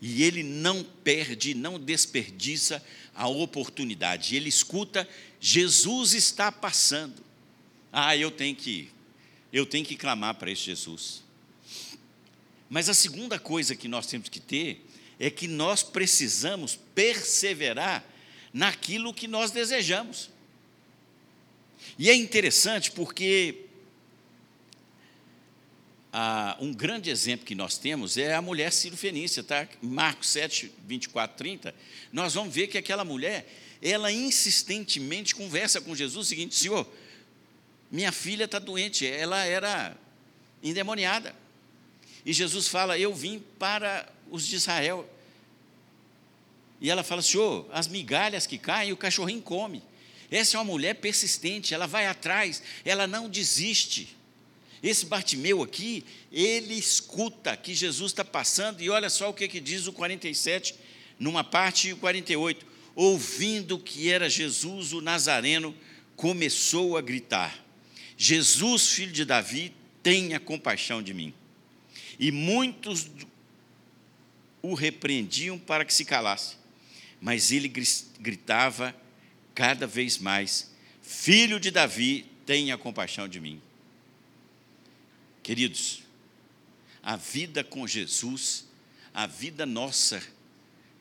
E 0.00 0.22
ele 0.22 0.42
não 0.42 0.82
perde, 0.82 1.52
não 1.52 1.78
desperdiça 1.78 2.82
a 3.14 3.28
oportunidade. 3.28 4.34
Ele 4.34 4.48
escuta, 4.48 5.06
Jesus 5.38 6.14
está 6.14 6.50
passando. 6.50 7.22
Ah, 7.92 8.16
eu 8.16 8.30
tenho 8.30 8.56
que 8.56 8.88
eu 9.52 9.66
tenho 9.66 9.84
que 9.84 9.94
clamar 9.94 10.36
para 10.36 10.50
esse 10.50 10.62
Jesus. 10.62 11.22
Mas 12.70 12.88
a 12.88 12.94
segunda 12.94 13.38
coisa 13.38 13.76
que 13.76 13.88
nós 13.88 14.06
temos 14.06 14.30
que 14.30 14.40
ter 14.40 14.82
é 15.18 15.30
que 15.30 15.46
nós 15.46 15.82
precisamos 15.82 16.78
perseverar 16.94 18.04
naquilo 18.52 19.14
que 19.14 19.26
nós 19.26 19.50
desejamos. 19.50 20.30
E 21.98 22.10
é 22.10 22.14
interessante 22.14 22.90
porque 22.90 23.64
ah, 26.12 26.56
um 26.60 26.72
grande 26.72 27.10
exemplo 27.10 27.44
que 27.44 27.56
nós 27.56 27.76
temos 27.76 28.16
é 28.16 28.34
a 28.34 28.40
mulher 28.40 28.72
Fenícia, 28.72 29.42
tá? 29.42 29.68
Marcos 29.82 30.28
7, 30.28 30.72
24, 30.86 31.36
30. 31.36 31.74
Nós 32.12 32.34
vamos 32.34 32.54
ver 32.54 32.68
que 32.68 32.78
aquela 32.78 33.04
mulher, 33.04 33.52
ela 33.82 34.12
insistentemente 34.12 35.34
conversa 35.34 35.80
com 35.80 35.94
Jesus 35.94 36.26
o 36.26 36.28
seguinte: 36.28 36.54
Senhor, 36.54 36.88
minha 37.90 38.12
filha 38.12 38.44
está 38.44 38.60
doente, 38.60 39.04
ela 39.04 39.44
era 39.44 39.96
endemoniada. 40.62 41.34
E 42.24 42.32
Jesus 42.32 42.68
fala: 42.68 42.96
Eu 42.96 43.12
vim 43.12 43.42
para 43.58 44.08
os 44.34 44.46
de 44.46 44.56
Israel. 44.56 45.08
E 46.80 46.90
ela 46.90 47.02
fala: 47.02 47.22
Senhor, 47.22 47.66
as 47.72 47.86
migalhas 47.88 48.46
que 48.46 48.58
caem, 48.58 48.92
o 48.92 48.96
cachorrinho 48.96 49.40
come. 49.40 49.82
Essa 50.30 50.56
é 50.56 50.60
uma 50.60 50.64
mulher 50.64 50.94
persistente, 50.96 51.74
ela 51.74 51.86
vai 51.86 52.06
atrás, 52.06 52.62
ela 52.84 53.06
não 53.06 53.28
desiste. 53.28 54.16
Esse 54.82 55.06
Bartimeu 55.06 55.62
aqui, 55.62 56.04
ele 56.30 56.74
escuta 56.74 57.56
que 57.56 57.74
Jesus 57.74 58.12
está 58.12 58.24
passando, 58.24 58.82
e 58.82 58.90
olha 58.90 59.08
só 59.08 59.30
o 59.30 59.34
que, 59.34 59.48
que 59.48 59.60
diz 59.60 59.86
o 59.86 59.92
47, 59.92 60.74
numa 61.18 61.44
parte, 61.44 61.88
e 61.88 61.92
o 61.92 61.96
48. 61.96 62.66
Ouvindo 62.94 63.78
que 63.78 64.10
era 64.10 64.28
Jesus 64.28 64.92
o 64.92 65.00
Nazareno, 65.00 65.74
começou 66.16 66.96
a 66.96 67.00
gritar: 67.00 67.64
Jesus, 68.16 68.88
filho 68.88 69.12
de 69.12 69.24
Davi, 69.24 69.72
tenha 70.02 70.38
compaixão 70.38 71.02
de 71.02 71.14
mim. 71.14 71.32
E 72.18 72.30
muitos 72.30 73.08
o 74.64 74.72
repreendiam 74.72 75.58
para 75.58 75.84
que 75.84 75.92
se 75.92 76.06
calasse, 76.06 76.56
mas 77.20 77.52
ele 77.52 77.68
gritava 78.18 78.96
cada 79.54 79.86
vez 79.86 80.16
mais: 80.16 80.70
Filho 81.02 81.60
de 81.60 81.70
Davi, 81.70 82.24
tenha 82.46 82.78
compaixão 82.78 83.28
de 83.28 83.38
mim. 83.40 83.60
Queridos, 85.42 86.02
a 87.02 87.14
vida 87.14 87.62
com 87.62 87.86
Jesus, 87.86 88.64
a 89.12 89.26
vida 89.26 89.66
nossa, 89.66 90.22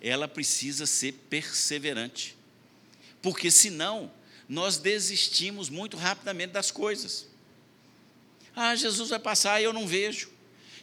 ela 0.02 0.28
precisa 0.28 0.86
ser 0.86 1.14
perseverante, 1.30 2.36
porque 3.22 3.50
senão 3.50 4.12
nós 4.50 4.76
desistimos 4.76 5.70
muito 5.70 5.96
rapidamente 5.96 6.52
das 6.52 6.70
coisas. 6.70 7.30
Ah, 8.54 8.76
Jesus 8.76 9.10
vai 9.10 9.20
passar 9.20 9.62
e 9.62 9.64
eu 9.64 9.72
não 9.72 9.88
vejo, 9.88 10.30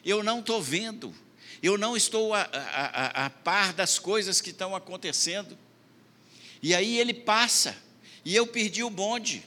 eu 0.03 0.23
não 0.23 0.41
estou 0.41 0.63
vendo, 0.63 1.15
eu 1.63 1.77
não 1.77 1.97
estou 1.97 2.33
a, 2.35 2.43
a, 2.43 3.23
a, 3.23 3.27
a 3.27 3.31
par 3.31 3.73
das 3.73 3.99
coisas 3.99 4.41
que 4.41 4.51
estão 4.51 4.75
acontecendo. 4.75 5.57
E 6.63 6.75
aí 6.75 6.99
ele 6.99 7.15
passa, 7.15 7.77
e 8.25 8.35
eu 8.35 8.47
perdi 8.47 8.83
o 8.83 8.91
bonde. 8.91 9.45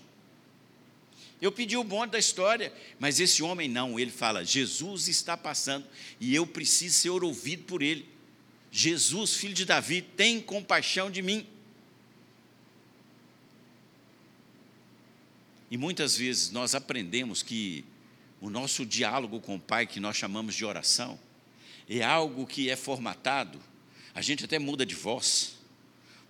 Eu 1.42 1.52
pedi 1.52 1.76
o 1.76 1.84
bonde 1.84 2.14
da 2.14 2.20
história, 2.20 2.72
mas 2.98 3.20
esse 3.20 3.44
homem 3.44 3.68
não, 3.68 4.00
ele 4.00 4.12
fala: 4.12 4.46
Jesus 4.46 5.10
está 5.10 5.36
passando 5.36 5.86
e 6.20 6.34
eu 6.34 6.48
preciso 6.48 6.96
ser 6.96 7.10
ouvido 7.10 7.64
por 7.64 7.82
ele. 7.82 8.08
Jesus, 8.72 9.36
filho 9.36 9.54
de 9.54 9.66
Davi, 9.66 10.02
tem 10.02 10.40
compaixão 10.40 11.12
de 11.12 11.22
mim. 11.22 11.46
E 15.70 15.78
muitas 15.78 16.16
vezes 16.16 16.50
nós 16.50 16.74
aprendemos 16.74 17.44
que 17.44 17.84
o 18.40 18.50
nosso 18.50 18.86
diálogo 18.86 19.42
com 19.42 19.56
o 19.56 19.60
Pai, 19.60 19.86
que 19.86 20.00
nós 20.00 20.16
chamamos 20.16 20.56
de 20.56 20.64
oração, 20.64 21.20
é 21.90 22.04
algo 22.04 22.46
que 22.46 22.70
é 22.70 22.76
formatado, 22.76 23.60
a 24.14 24.22
gente 24.22 24.46
até 24.46 24.60
muda 24.60 24.86
de 24.86 24.96
voz, 24.96 25.56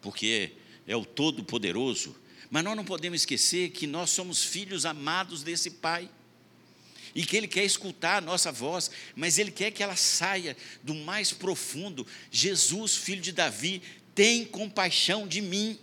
porque 0.02 0.54
é 0.88 0.96
o 0.96 1.06
Todo-Poderoso, 1.06 2.16
mas 2.50 2.64
nós 2.64 2.76
não 2.76 2.86
podemos 2.86 3.22
esquecer 3.22 3.72
que 3.72 3.88
nós 3.88 4.12
somos 4.12 4.44
filhos 4.44 4.86
amados 4.86 5.42
desse 5.42 5.72
Pai. 5.72 6.10
E 7.16 7.26
que 7.26 7.38
Ele 7.38 7.48
quer 7.48 7.64
escutar 7.64 8.18
a 8.18 8.22
nossa 8.22 8.52
voz, 8.52 8.90
mas 9.16 9.38
Ele 9.38 9.52
quer 9.52 9.72
que 9.72 9.84
ela 9.84 9.96
saia 9.96 10.58
do 10.82 10.96
mais 10.96 11.32
profundo. 11.32 12.06
Jesus, 12.32 12.96
filho 12.96 13.22
de 13.22 13.32
Davi, 13.32 13.82
tem 14.16 14.46
compaixão 14.46 15.28
de 15.28 15.42
mim. 15.42 15.80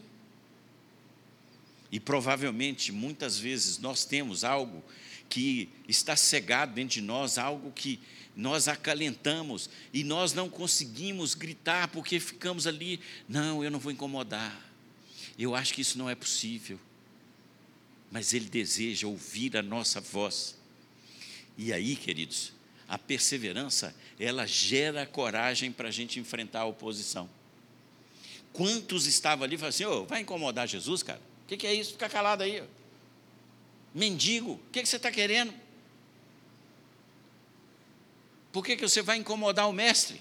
E 1.91 1.99
provavelmente, 1.99 2.93
muitas 2.93 3.39
vezes, 3.39 3.79
nós 3.79 4.05
temos 4.05 4.45
algo 4.45 4.83
que 5.29 5.69
está 5.89 6.17
cegado 6.17 6.75
dentro 6.75 6.95
de 6.95 7.01
nós, 7.01 7.39
algo 7.39 7.71
que 7.73 8.01
nós 8.37 8.69
acalentamos 8.69 9.69
e 9.93 10.05
nós 10.05 10.33
não 10.33 10.49
conseguimos 10.49 11.35
gritar 11.35 11.89
porque 11.89 12.19
ficamos 12.21 12.67
ali, 12.67 13.01
não, 13.29 13.63
eu 13.63 13.71
não 13.71 13.79
vou 13.79 13.93
incomodar. 13.93 14.71
Eu 15.39 15.55
acho 15.55 15.75
que 15.75 15.81
isso 15.81 15.99
não 15.99 16.09
é 16.09 16.15
possível. 16.15 16.79
Mas 18.11 18.35
Ele 18.35 18.47
deseja 18.47 19.07
ouvir 19.07 19.57
a 19.57 19.63
nossa 19.63 20.01
voz. 20.01 20.57
E 21.57 21.73
aí, 21.73 21.97
queridos, 21.97 22.53
a 22.89 22.99
perseverança, 22.99 23.95
ela 24.19 24.47
gera 24.47 25.07
coragem 25.07 25.71
para 25.71 25.89
a 25.89 25.93
gente 25.93 26.19
enfrentar 26.19 26.61
a 26.61 26.67
oposição. 26.67 27.29
Quantos 28.53 29.07
estavam 29.07 29.45
ali 29.45 29.55
e 29.55 29.59
falaram 29.59 29.69
assim: 29.71 29.85
oh, 29.85 30.05
vai 30.05 30.23
incomodar 30.23 30.67
Jesus, 30.67 31.03
cara? 31.03 31.21
O 31.45 31.49
que, 31.49 31.57
que, 31.57 31.67
é 31.67 31.75
isso? 31.75 31.93
Fica 31.93 32.09
calado 32.09 32.43
aí. 32.43 32.63
Mendigo, 33.95 34.53
o 34.53 34.71
que, 34.73 34.83
que 34.83 34.89
você 34.89 34.97
está 34.97 35.11
querendo? 35.11 35.53
Por 38.53 38.65
que, 38.65 38.77
que 38.77 38.89
você 38.89 39.03
vai 39.03 39.17
incomodar 39.17 39.69
o 39.69 39.73
mestre? 39.73 40.21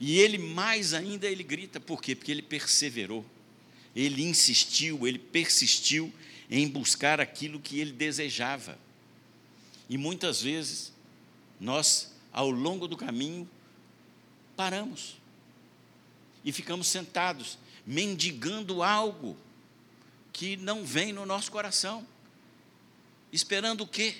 E 0.00 0.18
ele 0.18 0.38
mais 0.38 0.92
ainda 0.94 1.26
ele 1.26 1.42
grita, 1.42 1.78
por 1.78 2.02
quê? 2.02 2.14
Porque 2.14 2.30
ele 2.30 2.42
perseverou. 2.42 3.24
Ele 3.94 4.22
insistiu, 4.22 5.06
ele 5.06 5.18
persistiu 5.18 6.12
em 6.50 6.68
buscar 6.68 7.20
aquilo 7.20 7.60
que 7.60 7.78
ele 7.78 7.92
desejava. 7.92 8.78
E 9.88 9.96
muitas 9.96 10.42
vezes 10.42 10.92
nós, 11.60 12.12
ao 12.32 12.50
longo 12.50 12.88
do 12.88 12.96
caminho, 12.96 13.48
paramos 14.56 15.16
e 16.44 16.52
ficamos 16.52 16.86
sentados, 16.86 17.58
mendigando 17.86 18.82
algo 18.82 19.36
que 20.32 20.56
não 20.56 20.84
vem 20.84 21.12
no 21.12 21.24
nosso 21.24 21.50
coração. 21.50 22.06
Esperando 23.32 23.82
o 23.82 23.86
quê? 23.86 24.16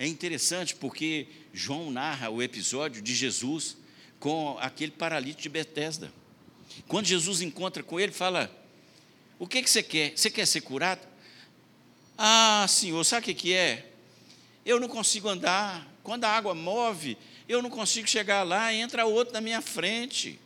É 0.00 0.06
interessante 0.06 0.74
porque 0.74 1.26
João 1.52 1.90
narra 1.90 2.30
o 2.30 2.42
episódio 2.42 3.02
de 3.02 3.14
Jesus 3.14 3.76
com 4.18 4.56
aquele 4.58 4.92
paralítico 4.92 5.42
de 5.42 5.50
Betesda. 5.50 6.10
Quando 6.88 7.04
Jesus 7.04 7.42
encontra 7.42 7.82
com 7.82 8.00
ele, 8.00 8.10
fala: 8.10 8.50
O 9.38 9.46
que, 9.46 9.62
que 9.62 9.68
você 9.68 9.82
quer? 9.82 10.16
Você 10.16 10.30
quer 10.30 10.46
ser 10.46 10.62
curado? 10.62 11.06
Ah, 12.16 12.64
Senhor, 12.66 13.04
sabe 13.04 13.20
o 13.20 13.24
que, 13.26 13.34
que 13.34 13.52
é? 13.52 13.90
Eu 14.64 14.80
não 14.80 14.88
consigo 14.88 15.28
andar. 15.28 15.86
Quando 16.02 16.24
a 16.24 16.30
água 16.30 16.54
move, 16.54 17.18
eu 17.46 17.60
não 17.60 17.68
consigo 17.68 18.08
chegar 18.08 18.42
lá, 18.42 18.72
entra 18.72 19.04
outro 19.04 19.34
na 19.34 19.40
minha 19.42 19.60
frente. 19.60 20.40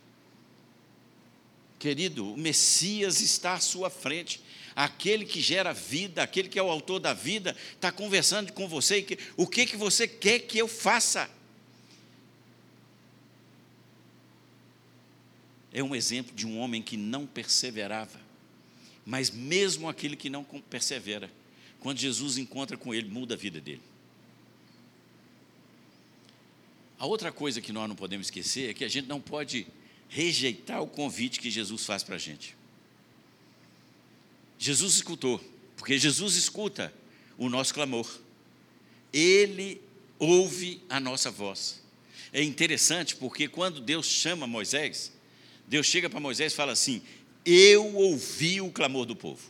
Querido, 1.79 2.33
o 2.33 2.37
Messias 2.37 3.21
está 3.21 3.55
à 3.55 3.61
sua 3.61 3.89
frente. 3.89 4.43
Aquele 4.75 5.25
que 5.25 5.41
gera 5.41 5.73
vida, 5.73 6.23
aquele 6.23 6.49
que 6.49 6.59
é 6.59 6.63
o 6.63 6.71
autor 6.71 6.99
da 6.99 7.13
vida, 7.13 7.57
está 7.75 7.93
conversando 7.93 8.53
com 8.53 8.69
você. 8.69 9.03
Que, 9.03 9.19
o 9.37 9.47
que, 9.47 9.67
que 9.67 9.77
você 9.77 10.09
quer 10.09 10.41
que 10.41 10.59
eu 10.59 10.67
faça? 10.67 11.31
É 15.73 15.83
um 15.83 15.95
exemplo 15.95 16.35
de 16.35 16.47
um 16.47 16.59
homem 16.59 16.83
que 16.83 16.97
não 16.97 17.27
perseverava. 17.27 18.21
Mas 19.05 19.31
mesmo 19.31 19.89
aquele 19.89 20.17
que 20.17 20.31
não 20.31 20.45
persevera, 20.45 21.31
quando 21.81 21.99
Jesus 21.99 22.39
encontra 22.39 22.77
com 22.77 22.95
ele, 22.95 23.09
muda 23.09 23.35
a 23.35 23.37
vida 23.37 23.61
dele. 23.61 23.83
A 26.99 27.07
outra 27.07 27.31
coisa 27.31 27.61
que 27.61 27.73
nós 27.73 27.89
não 27.89 27.95
podemos 27.97 28.29
esquecer 28.29 28.71
é 28.71 28.75
que 28.75 28.85
a 28.85 28.89
gente 28.89 29.07
não 29.07 29.21
pode 29.21 29.67
rejeitar 30.09 30.81
o 30.81 30.87
convite 30.87 31.41
que 31.41 31.51
Jesus 31.51 31.85
faz 31.85 32.03
para 32.03 32.15
a 32.15 32.19
gente. 32.19 32.57
Jesus 34.65 34.95
escutou, 34.95 35.39
porque 35.77 35.99
Jesus 35.99 36.37
escuta 36.37 36.91
o 37.37 37.51
nosso 37.51 37.75
clamor. 37.75 38.11
Ele 39.13 39.79
ouve 40.19 40.81
a 40.89 40.99
nossa 40.99 41.31
voz. 41.31 41.83
É 42.33 42.43
interessante 42.43 43.15
porque 43.15 43.47
quando 43.47 43.79
Deus 43.79 44.07
chama 44.07 44.47
Moisés, 44.47 45.13
Deus 45.69 45.87
chega 45.87 46.09
para 46.09 46.19
Moisés 46.19 46.55
e 46.55 46.57
fala 46.57 46.73
assim: 46.73 47.03
Eu 47.45 47.95
ouvi 47.95 48.63
o 48.63 48.73
clamor 48.73 49.05
do 49.05 49.15
povo, 49.15 49.43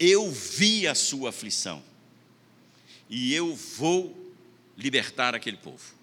eu 0.00 0.28
vi 0.32 0.88
a 0.88 0.96
sua 0.96 1.28
aflição, 1.28 1.80
e 3.08 3.32
eu 3.32 3.54
vou 3.54 4.34
libertar 4.76 5.32
aquele 5.36 5.58
povo. 5.58 5.94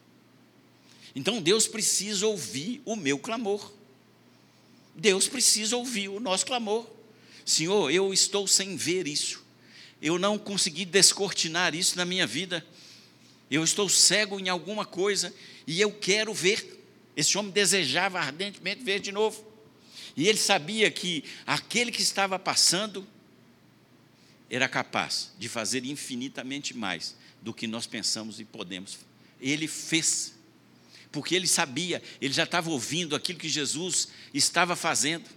Então 1.14 1.42
Deus 1.42 1.68
precisa 1.68 2.26
ouvir 2.26 2.82
o 2.86 2.96
meu 2.96 3.20
clamor. 3.20 3.74
Deus 4.96 5.28
precisa 5.28 5.76
ouvir 5.76 6.08
o 6.08 6.22
nosso 6.22 6.46
clamor. 6.46 7.01
Senhor, 7.46 7.92
eu 7.92 8.14
estou 8.14 8.48
sem 8.48 8.76
ver 8.76 9.08
isso. 9.08 9.44
Eu 10.02 10.18
não 10.18 10.38
consegui 10.38 10.86
descortinar 10.86 11.76
isso 11.76 11.98
na 11.98 12.06
minha 12.06 12.26
vida. 12.26 12.66
Eu 13.50 13.64
estou 13.64 13.88
cego 13.90 14.40
em 14.40 14.50
alguma 14.50 14.86
coisa 14.86 15.34
e 15.68 15.80
eu 15.80 15.92
quero 15.92 16.34
ver. 16.34 16.80
Esse 17.16 17.38
homem 17.38 17.52
desejava 17.52 18.20
ardentemente 18.20 18.84
ver 18.84 19.00
de 19.00 19.12
novo. 19.12 19.46
E 20.16 20.28
ele 20.28 20.38
sabia 20.38 20.90
que 20.90 21.24
aquele 21.46 21.92
que 21.92 22.02
estava 22.02 22.40
passando 22.40 23.08
era 24.50 24.68
capaz 24.68 25.32
de 25.38 25.48
fazer 25.48 25.86
infinitamente 25.86 26.76
mais 26.76 27.16
do 27.42 27.54
que 27.54 27.68
nós 27.68 27.86
pensamos 27.86 28.40
e 28.40 28.46
podemos. 28.46 29.00
Ele 29.40 29.68
fez 29.68 30.34
porque 31.12 31.36
ele 31.36 31.48
sabia, 31.48 32.02
ele 32.22 32.34
já 32.34 32.44
estava 32.44 32.70
ouvindo 32.70 33.16
aquilo 33.16 33.38
que 33.38 33.50
Jesus 33.50 34.08
estava 34.34 34.76
fazendo. 34.76 35.30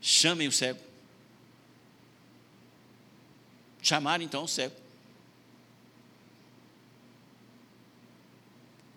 Chamem 0.00 0.48
o 0.48 0.52
cego. 0.52 0.80
Chamaram 3.82 4.22
então 4.24 4.44
o 4.44 4.48
cego. 4.48 4.74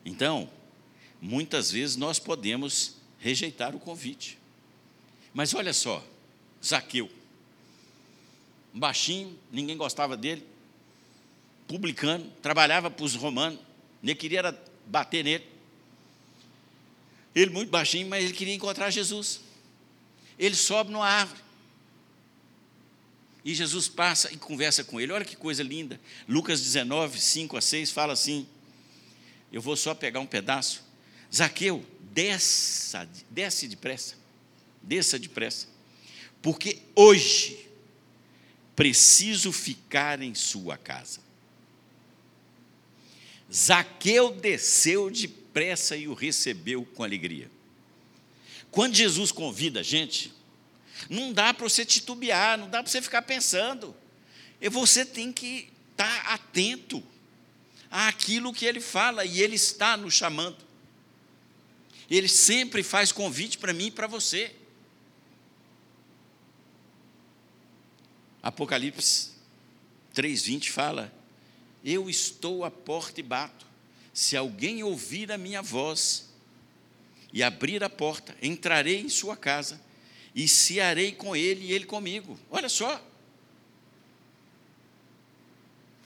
Então, 0.05 0.49
muitas 1.21 1.71
vezes 1.71 1.95
nós 1.95 2.19
podemos 2.19 2.97
rejeitar 3.19 3.75
o 3.75 3.79
convite. 3.79 4.37
Mas 5.33 5.53
olha 5.53 5.73
só, 5.73 6.05
Zaqueu, 6.63 7.09
baixinho, 8.73 9.37
ninguém 9.51 9.77
gostava 9.77 10.17
dele, 10.17 10.45
publicano, 11.67 12.29
trabalhava 12.41 12.91
para 12.91 13.05
os 13.05 13.15
romanos, 13.15 13.59
nem 14.01 14.15
queria 14.15 14.57
bater 14.85 15.23
nele. 15.23 15.45
Ele 17.33 17.49
muito 17.49 17.69
baixinho, 17.69 18.07
mas 18.07 18.23
ele 18.23 18.33
queria 18.33 18.53
encontrar 18.53 18.89
Jesus. 18.89 19.41
Ele 20.37 20.55
sobe 20.55 20.91
numa 20.91 21.07
árvore. 21.07 21.41
E 23.45 23.53
Jesus 23.53 23.87
passa 23.87 24.31
e 24.31 24.37
conversa 24.37 24.83
com 24.83 24.99
ele. 24.99 25.11
Olha 25.11 25.25
que 25.25 25.35
coisa 25.35 25.61
linda. 25.61 25.99
Lucas 26.27 26.61
19, 26.61 27.19
5 27.19 27.57
a 27.57 27.61
6 27.61 27.91
fala 27.91 28.13
assim. 28.13 28.47
Eu 29.51 29.61
vou 29.61 29.75
só 29.75 29.93
pegar 29.93 30.19
um 30.19 30.25
pedaço. 30.25 30.83
Zaqueu, 31.33 31.85
desça, 32.11 33.07
desce 33.29 33.67
depressa. 33.67 34.15
Desça 34.81 35.19
depressa. 35.19 35.67
Porque 36.41 36.79
hoje 36.95 37.69
preciso 38.75 39.51
ficar 39.51 40.21
em 40.21 40.33
sua 40.33 40.77
casa. 40.77 41.19
Zaqueu 43.53 44.31
desceu 44.31 45.11
depressa 45.11 45.95
e 45.95 46.07
o 46.07 46.13
recebeu 46.13 46.85
com 46.85 47.03
alegria. 47.03 47.51
Quando 48.73 48.95
Jesus 48.95 49.31
convida 49.31 49.81
a 49.81 49.83
gente, 49.83 50.33
não 51.07 51.31
dá 51.31 51.53
para 51.53 51.69
você 51.69 51.85
titubear, 51.85 52.57
não 52.57 52.67
dá 52.67 52.81
para 52.81 52.91
você 52.91 53.03
ficar 53.03 53.21
pensando. 53.21 53.95
E 54.59 54.67
você 54.67 55.05
tem 55.05 55.31
que 55.31 55.69
estar 55.91 56.23
tá 56.25 56.33
atento 56.33 57.03
àquilo 57.91 58.51
que 58.51 58.65
ele 58.65 58.81
fala 58.81 59.23
e 59.23 59.41
ele 59.41 59.55
está 59.55 59.95
nos 59.95 60.15
chamando. 60.15 60.57
Ele 62.09 62.27
sempre 62.27 62.81
faz 62.81 63.11
convite 63.11 63.59
para 63.59 63.73
mim 63.73 63.85
e 63.85 63.91
para 63.91 64.07
você. 64.07 64.55
Apocalipse 68.41 69.33
3:20 70.15 70.71
fala: 70.71 71.13
eu 71.85 72.09
estou 72.09 72.65
à 72.65 72.71
porta 72.71 73.19
e 73.19 73.23
bato. 73.23 73.67
Se 74.11 74.35
alguém 74.35 74.81
ouvir 74.81 75.31
a 75.31 75.37
minha 75.37 75.61
voz 75.61 76.32
e 77.33 77.41
abrir 77.41 77.83
a 77.83 77.89
porta, 77.89 78.37
entrarei 78.43 79.01
em 79.01 79.09
sua 79.09 79.35
casa 79.35 79.81
e 80.35 80.47
cearei 80.47 81.11
com 81.11 81.35
ele 81.35 81.65
e 81.65 81.73
ele 81.73 81.85
comigo. 81.85 82.39
Olha 82.51 82.69
só. 82.69 83.03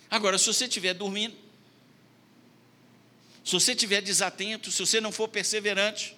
Agora, 0.10 0.38
se 0.38 0.48
você 0.48 0.66
estiver 0.66 0.94
dormindo, 0.94 1.36
se 3.44 3.52
você 3.52 3.74
estiver 3.74 4.02
desatento, 4.02 4.72
se 4.72 4.80
você 4.80 5.02
não 5.02 5.12
for 5.12 5.28
perseverante, 5.28 6.16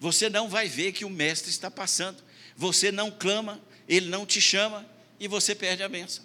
você 0.00 0.28
não 0.28 0.48
vai 0.48 0.68
ver 0.68 0.90
que 0.92 1.04
o 1.04 1.10
mestre 1.10 1.50
está 1.50 1.70
passando. 1.70 2.20
Você 2.56 2.90
não 2.90 3.12
clama, 3.12 3.60
ele 3.88 4.08
não 4.08 4.26
te 4.26 4.40
chama 4.40 4.84
e 5.20 5.28
você 5.28 5.54
perde 5.54 5.84
a 5.84 5.88
benção. 5.88 6.24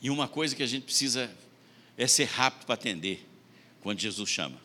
E 0.00 0.10
uma 0.10 0.28
coisa 0.28 0.54
que 0.54 0.62
a 0.62 0.66
gente 0.66 0.84
precisa 0.84 1.34
é 1.96 2.06
ser 2.06 2.24
rápido 2.24 2.66
para 2.66 2.74
atender 2.74 3.27
quando 3.88 4.00
Jesus 4.00 4.28
chama. 4.28 4.60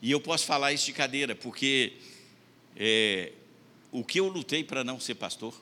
E 0.00 0.10
eu 0.10 0.18
posso 0.22 0.46
falar 0.46 0.72
isso 0.72 0.86
de 0.86 0.94
cadeira, 0.94 1.34
porque 1.34 1.98
é, 2.74 3.30
o 3.92 4.02
que 4.02 4.18
eu 4.18 4.26
lutei 4.26 4.64
para 4.64 4.82
não 4.82 4.98
ser 4.98 5.16
pastor, 5.16 5.54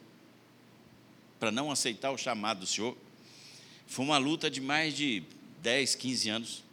para 1.41 1.51
não 1.51 1.69
aceitar 1.69 2.13
o 2.13 2.17
chamado 2.17 2.61
do 2.61 2.67
Senhor, 2.69 2.97
foi 3.89 4.05
uma 4.05 4.19
luta 4.19 4.49
de 4.49 4.61
mais 4.61 4.97
de 4.97 5.25
10, 5.63 5.97
15 5.97 6.29
anos. 6.29 6.65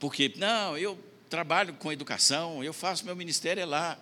Porque, 0.00 0.32
não, 0.34 0.76
eu 0.76 0.98
trabalho 1.30 1.72
com 1.74 1.92
educação, 1.92 2.64
eu 2.64 2.72
faço 2.72 3.04
meu 3.04 3.14
ministério 3.14 3.60
é 3.60 3.64
lá. 3.64 3.96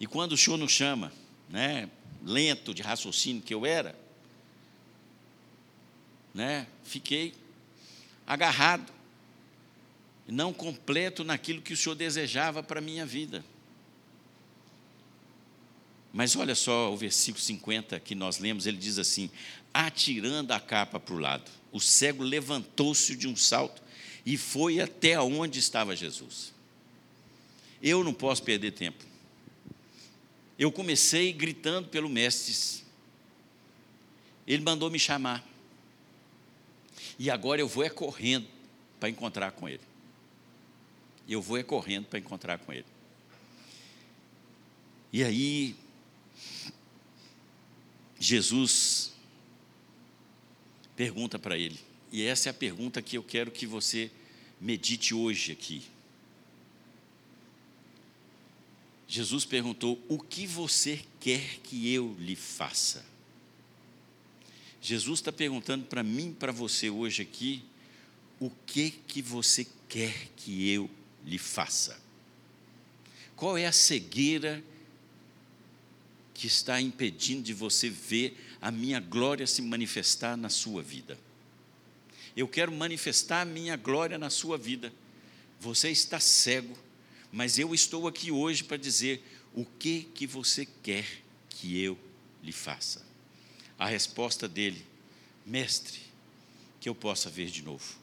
E 0.00 0.06
quando 0.06 0.32
o 0.32 0.38
Senhor 0.38 0.56
nos 0.56 0.72
chama, 0.72 1.12
né, 1.46 1.90
lento 2.24 2.72
de 2.72 2.80
raciocínio 2.80 3.42
que 3.42 3.52
eu 3.52 3.66
era, 3.66 3.94
né, 6.34 6.66
fiquei 6.84 7.34
agarrado, 8.26 8.92
não 10.26 10.52
completo 10.52 11.24
naquilo 11.24 11.60
que 11.60 11.72
o 11.72 11.76
Senhor 11.76 11.94
desejava 11.94 12.62
para 12.62 12.78
a 12.78 12.82
minha 12.82 13.04
vida. 13.04 13.44
Mas 16.12 16.34
olha 16.34 16.54
só 16.54 16.92
o 16.92 16.96
versículo 16.96 17.42
50 17.42 17.98
que 18.00 18.14
nós 18.14 18.38
lemos, 18.38 18.66
ele 18.66 18.76
diz 18.76 18.98
assim: 18.98 19.30
atirando 19.72 20.52
a 20.52 20.60
capa 20.60 20.98
para 20.98 21.14
o 21.14 21.18
lado, 21.18 21.50
o 21.72 21.80
cego 21.80 22.22
levantou-se 22.22 23.14
de 23.16 23.28
um 23.28 23.36
salto 23.36 23.82
e 24.24 24.36
foi 24.36 24.80
até 24.80 25.20
onde 25.20 25.58
estava 25.58 25.94
Jesus. 25.96 26.52
Eu 27.82 28.04
não 28.04 28.12
posso 28.12 28.42
perder 28.42 28.72
tempo. 28.72 29.04
Eu 30.58 30.70
comecei 30.70 31.32
gritando 31.32 31.88
pelo 31.88 32.08
mestre. 32.08 32.84
Ele 34.46 34.62
mandou 34.62 34.90
me 34.90 34.98
chamar. 34.98 35.48
E 37.20 37.28
agora 37.28 37.60
eu 37.60 37.68
vou 37.68 37.84
é 37.84 37.90
correndo 37.90 38.48
para 38.98 39.10
encontrar 39.10 39.52
com 39.52 39.68
ele. 39.68 39.82
Eu 41.28 41.42
vou 41.42 41.58
é 41.58 41.62
correndo 41.62 42.06
para 42.06 42.18
encontrar 42.18 42.58
com 42.58 42.72
ele. 42.72 42.86
E 45.12 45.22
aí, 45.22 45.76
Jesus 48.18 49.12
pergunta 50.96 51.38
para 51.38 51.58
ele, 51.58 51.78
e 52.10 52.24
essa 52.24 52.48
é 52.48 52.50
a 52.50 52.54
pergunta 52.54 53.02
que 53.02 53.18
eu 53.18 53.22
quero 53.22 53.50
que 53.50 53.66
você 53.66 54.10
medite 54.58 55.12
hoje 55.12 55.52
aqui. 55.52 55.82
Jesus 59.06 59.44
perguntou: 59.44 60.02
O 60.08 60.18
que 60.18 60.46
você 60.46 61.04
quer 61.20 61.58
que 61.58 61.92
eu 61.92 62.16
lhe 62.18 62.34
faça? 62.34 63.04
Jesus 64.80 65.20
está 65.20 65.30
perguntando 65.30 65.84
para 65.84 66.02
mim, 66.02 66.32
para 66.32 66.52
você 66.52 66.88
hoje 66.88 67.22
aqui, 67.22 67.62
o 68.38 68.50
que 68.66 68.90
que 68.90 69.20
você 69.20 69.66
quer 69.88 70.28
que 70.36 70.70
eu 70.70 70.88
lhe 71.24 71.38
faça? 71.38 72.00
Qual 73.36 73.58
é 73.58 73.66
a 73.66 73.72
cegueira 73.72 74.64
que 76.32 76.46
está 76.46 76.80
impedindo 76.80 77.42
de 77.42 77.52
você 77.52 77.90
ver 77.90 78.38
a 78.60 78.70
minha 78.70 79.00
glória 79.00 79.46
se 79.46 79.60
manifestar 79.60 80.36
na 80.36 80.48
sua 80.48 80.82
vida? 80.82 81.18
Eu 82.34 82.48
quero 82.48 82.72
manifestar 82.72 83.42
a 83.42 83.44
minha 83.44 83.76
glória 83.76 84.16
na 84.16 84.30
sua 84.30 84.56
vida. 84.56 84.92
Você 85.60 85.90
está 85.90 86.18
cego, 86.18 86.76
mas 87.30 87.58
eu 87.58 87.74
estou 87.74 88.08
aqui 88.08 88.30
hoje 88.30 88.64
para 88.64 88.78
dizer 88.78 89.22
o 89.54 89.64
que 89.64 90.04
que 90.14 90.26
você 90.26 90.66
quer 90.82 91.06
que 91.50 91.78
eu 91.78 91.98
lhe 92.42 92.52
faça. 92.52 93.09
A 93.80 93.86
resposta 93.86 94.46
dele, 94.46 94.84
mestre, 95.46 96.00
que 96.78 96.86
eu 96.86 96.94
possa 96.94 97.30
ver 97.30 97.46
de 97.46 97.62
novo. 97.62 97.96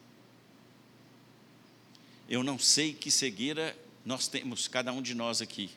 Eu 2.28 2.42
não 2.42 2.58
sei 2.58 2.96
que 2.96 3.12
cegueira 3.12 3.78
nós 4.04 4.28
temos, 4.28 4.68
cada 4.68 4.92
um 4.92 5.04
de 5.04 5.14
nós 5.14 5.40
aqui, 5.40 5.70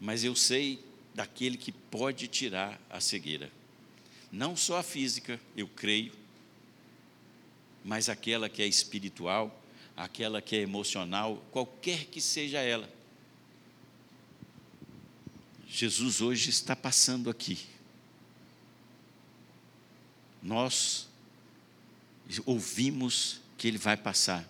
mas 0.00 0.22
eu 0.22 0.36
sei 0.36 0.78
daquele 1.12 1.56
que 1.56 1.72
pode 1.72 2.28
tirar 2.28 2.80
a 2.88 3.00
cegueira. 3.00 3.50
Não 4.30 4.56
só 4.56 4.76
a 4.78 4.82
física, 4.84 5.40
eu 5.56 5.66
creio, 5.66 6.12
mas 7.84 8.08
aquela 8.08 8.48
que 8.48 8.62
é 8.62 8.66
espiritual, 8.68 9.60
aquela 9.96 10.40
que 10.40 10.54
é 10.54 10.60
emocional, 10.60 11.44
qualquer 11.50 12.04
que 12.04 12.20
seja 12.20 12.60
ela. 12.60 12.88
Jesus 15.66 16.20
hoje 16.20 16.48
está 16.48 16.76
passando 16.76 17.28
aqui 17.28 17.71
nós 20.42 21.08
ouvimos 22.44 23.40
que 23.56 23.68
ele 23.68 23.78
vai 23.78 23.96
passar. 23.96 24.48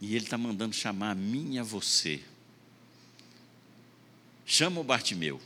E 0.00 0.14
ele 0.14 0.24
está 0.24 0.38
mandando 0.38 0.74
chamar 0.74 1.10
a 1.10 1.14
mim 1.14 1.54
e 1.54 1.58
a 1.58 1.62
você. 1.62 2.22
Chama 4.44 4.80
o 4.80 4.84
Bartimeu. 4.84 5.40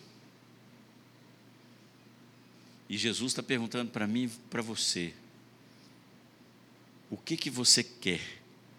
E 2.88 2.98
Jesus 2.98 3.32
está 3.32 3.42
perguntando 3.42 3.90
para 3.90 4.06
mim 4.06 4.24
e 4.24 4.28
para 4.28 4.60
você: 4.60 5.14
o 7.08 7.16
que, 7.16 7.36
que 7.36 7.48
você 7.48 7.82
quer 7.82 8.20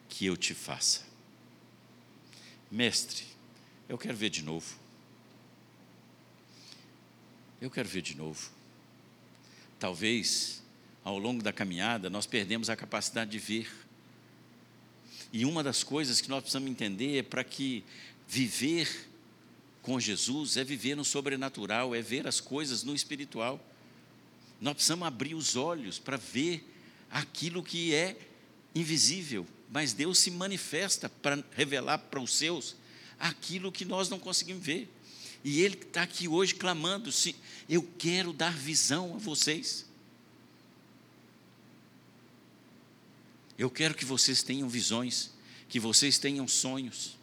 que 0.10 0.25
eu 0.25 0.38
te 0.38 0.53
faça? 0.53 1.05
Mestre, 2.69 3.25
eu 3.89 3.97
quero 3.97 4.15
ver 4.15 4.29
de 4.29 4.41
novo. 4.41 4.77
Eu 7.62 7.69
quero 7.69 7.88
ver 7.88 8.01
de 8.01 8.15
novo. 8.15 8.61
Talvez, 9.82 10.62
ao 11.04 11.17
longo 11.17 11.41
da 11.41 11.52
caminhada, 11.52 12.08
nós 12.08 12.28
perdemos 12.28 12.70
a 12.70 12.76
capacidade 12.76 13.32
de 13.32 13.39
ver. 13.39 13.67
E 15.34 15.44
uma 15.44 15.63
das 15.63 15.84
coisas 15.84 16.22
que 16.22 16.30
nós 16.30 16.41
precisamos 16.41 16.70
entender 16.70 17.17
é 17.17 17.24
para 17.24 17.44
que 17.44 17.84
viver 18.28 19.10
com 19.82 20.00
Jesus 20.00 20.56
é 20.56 20.63
viver 20.63 20.94
no 20.94 21.04
sobrenatural, 21.04 21.96
é 21.96 22.02
ver 22.04 22.28
as 22.28 22.39
coisas 22.39 22.84
no 22.84 22.94
espiritual. 22.94 23.60
Nós 24.62 24.76
precisamos 24.76 25.08
abrir 25.08 25.34
os 25.34 25.56
olhos 25.56 25.98
para 25.98 26.15
ver 26.15 26.63
aquilo 27.10 27.63
que 27.63 27.91
é 27.91 28.15
invisível, 28.76 29.48
mas 29.72 29.94
Deus 29.94 30.20
se 30.20 30.30
manifesta 30.30 31.10
para 31.10 31.44
revelar 31.54 31.98
para 31.98 32.22
os 32.22 32.36
seus 32.36 32.76
aquilo 33.20 33.72
que 33.72 33.84
nós 33.84 34.10
não 34.10 34.20
conseguimos 34.20 34.63
ver. 34.63 34.88
E 35.43 35.62
Ele 35.62 35.75
está 35.75 36.04
aqui 36.04 36.27
hoje 36.27 36.56
clamando: 36.56 37.12
se 37.12 37.36
eu 37.67 37.88
quero 37.97 38.34
dar 38.34 38.54
visão 38.54 39.15
a 39.15 39.17
vocês. 39.17 39.86
Eu 43.58 43.69
quero 43.69 43.93
que 43.93 44.06
vocês 44.06 44.41
tenham 44.41 44.67
visões, 44.67 45.32
que 45.69 45.80
vocês 45.80 46.17
tenham 46.17 46.47
sonhos, 46.47 47.15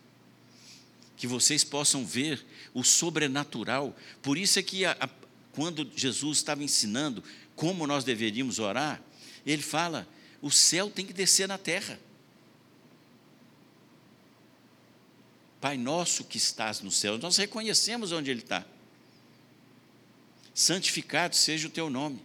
que 1.17 1.27
vocês 1.27 1.65
possam 1.65 2.07
ver 2.07 2.45
o 2.73 2.85
sobrenatural. 2.85 3.97
Por 4.23 4.39
isso 4.39 4.59
é 4.59 4.63
que 4.63 4.85
a, 4.85 4.97
a, 5.01 5.09
quando 5.53 5.91
Jesus 5.97 6.39
estava 6.39 6.63
ensinando 6.63 7.25
como 7.57 7.87
nós 7.87 8.05
deveríamos 8.05 8.59
orar, 8.59 9.03
ele 9.45 9.63
fala: 9.63 10.09
o 10.41 10.51
céu 10.51 10.91
tem 10.91 11.05
que 11.05 11.13
descer 11.13 11.49
na 11.49 11.59
terra. 11.59 11.99
Pai 15.61 15.77
nosso 15.77 16.25
que 16.25 16.37
estás 16.37 16.81
no 16.81 16.91
céu, 16.91 17.19
nós 17.19 17.37
reconhecemos 17.37 18.13
onde 18.13 18.31
Ele 18.31 18.41
está. 18.41 18.65
Santificado 20.55 21.35
seja 21.35 21.69
o 21.69 21.71
teu 21.71 21.91
nome. 21.91 22.21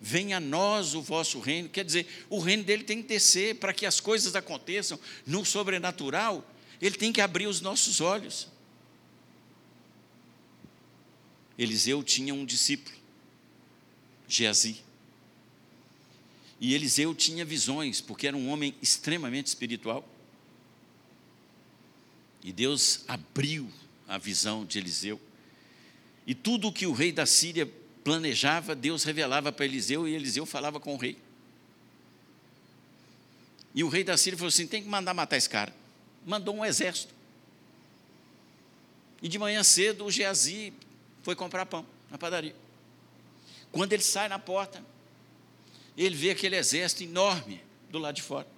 Venha 0.00 0.36
a 0.36 0.40
nós 0.40 0.94
o 0.94 1.00
vosso 1.00 1.40
reino. 1.40 1.68
Quer 1.68 1.84
dizer, 1.84 2.06
o 2.28 2.38
reino 2.38 2.62
dele 2.62 2.84
tem 2.84 3.00
que 3.00 3.08
descer 3.08 3.56
para 3.56 3.72
que 3.72 3.86
as 3.86 4.00
coisas 4.00 4.34
aconteçam 4.34 4.98
no 5.26 5.44
sobrenatural. 5.44 6.44
Ele 6.80 6.96
tem 6.96 7.12
que 7.12 7.20
abrir 7.20 7.46
os 7.46 7.60
nossos 7.60 8.00
olhos. 8.00 8.48
Eliseu 11.58 12.02
tinha 12.02 12.34
um 12.34 12.44
discípulo, 12.44 12.96
Geazi. 14.28 14.82
E 16.60 16.74
Eliseu 16.74 17.14
tinha 17.14 17.44
visões, 17.44 18.00
porque 18.00 18.26
era 18.26 18.36
um 18.36 18.48
homem 18.48 18.74
extremamente 18.82 19.46
espiritual. 19.46 20.08
E 22.44 22.52
Deus 22.52 23.00
abriu 23.08 23.72
a 24.06 24.18
visão 24.18 24.66
de 24.66 24.78
Eliseu. 24.78 25.18
E 26.26 26.34
tudo 26.34 26.68
o 26.68 26.72
que 26.72 26.86
o 26.86 26.92
rei 26.92 27.10
da 27.10 27.24
Síria 27.24 27.66
planejava, 28.04 28.74
Deus 28.74 29.02
revelava 29.02 29.50
para 29.50 29.64
Eliseu 29.64 30.06
e 30.06 30.14
Eliseu 30.14 30.44
falava 30.44 30.78
com 30.78 30.94
o 30.94 30.98
rei. 30.98 31.16
E 33.74 33.82
o 33.82 33.88
rei 33.88 34.04
da 34.04 34.16
Síria 34.18 34.36
falou 34.36 34.48
assim: 34.48 34.66
tem 34.66 34.82
que 34.82 34.88
mandar 34.88 35.14
matar 35.14 35.38
esse 35.38 35.48
cara. 35.48 35.74
Mandou 36.26 36.54
um 36.54 36.64
exército. 36.64 37.14
E 39.22 39.28
de 39.28 39.38
manhã 39.38 39.62
cedo 39.64 40.04
o 40.04 40.10
Geazi 40.10 40.70
foi 41.22 41.34
comprar 41.34 41.64
pão 41.64 41.86
na 42.10 42.18
padaria. 42.18 42.54
Quando 43.72 43.94
ele 43.94 44.02
sai 44.02 44.28
na 44.28 44.38
porta, 44.38 44.84
ele 45.96 46.14
vê 46.14 46.30
aquele 46.30 46.56
exército 46.56 47.04
enorme 47.04 47.62
do 47.90 47.98
lado 47.98 48.16
de 48.16 48.22
fora. 48.22 48.53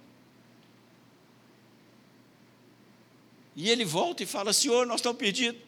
E 3.57 3.71
ele 3.71 3.83
volta 3.83 4.21
e 4.21 4.25
fala: 4.27 4.53
Senhor, 4.53 4.85
nós 4.85 4.99
estamos 4.99 5.17
perdidos. 5.17 5.59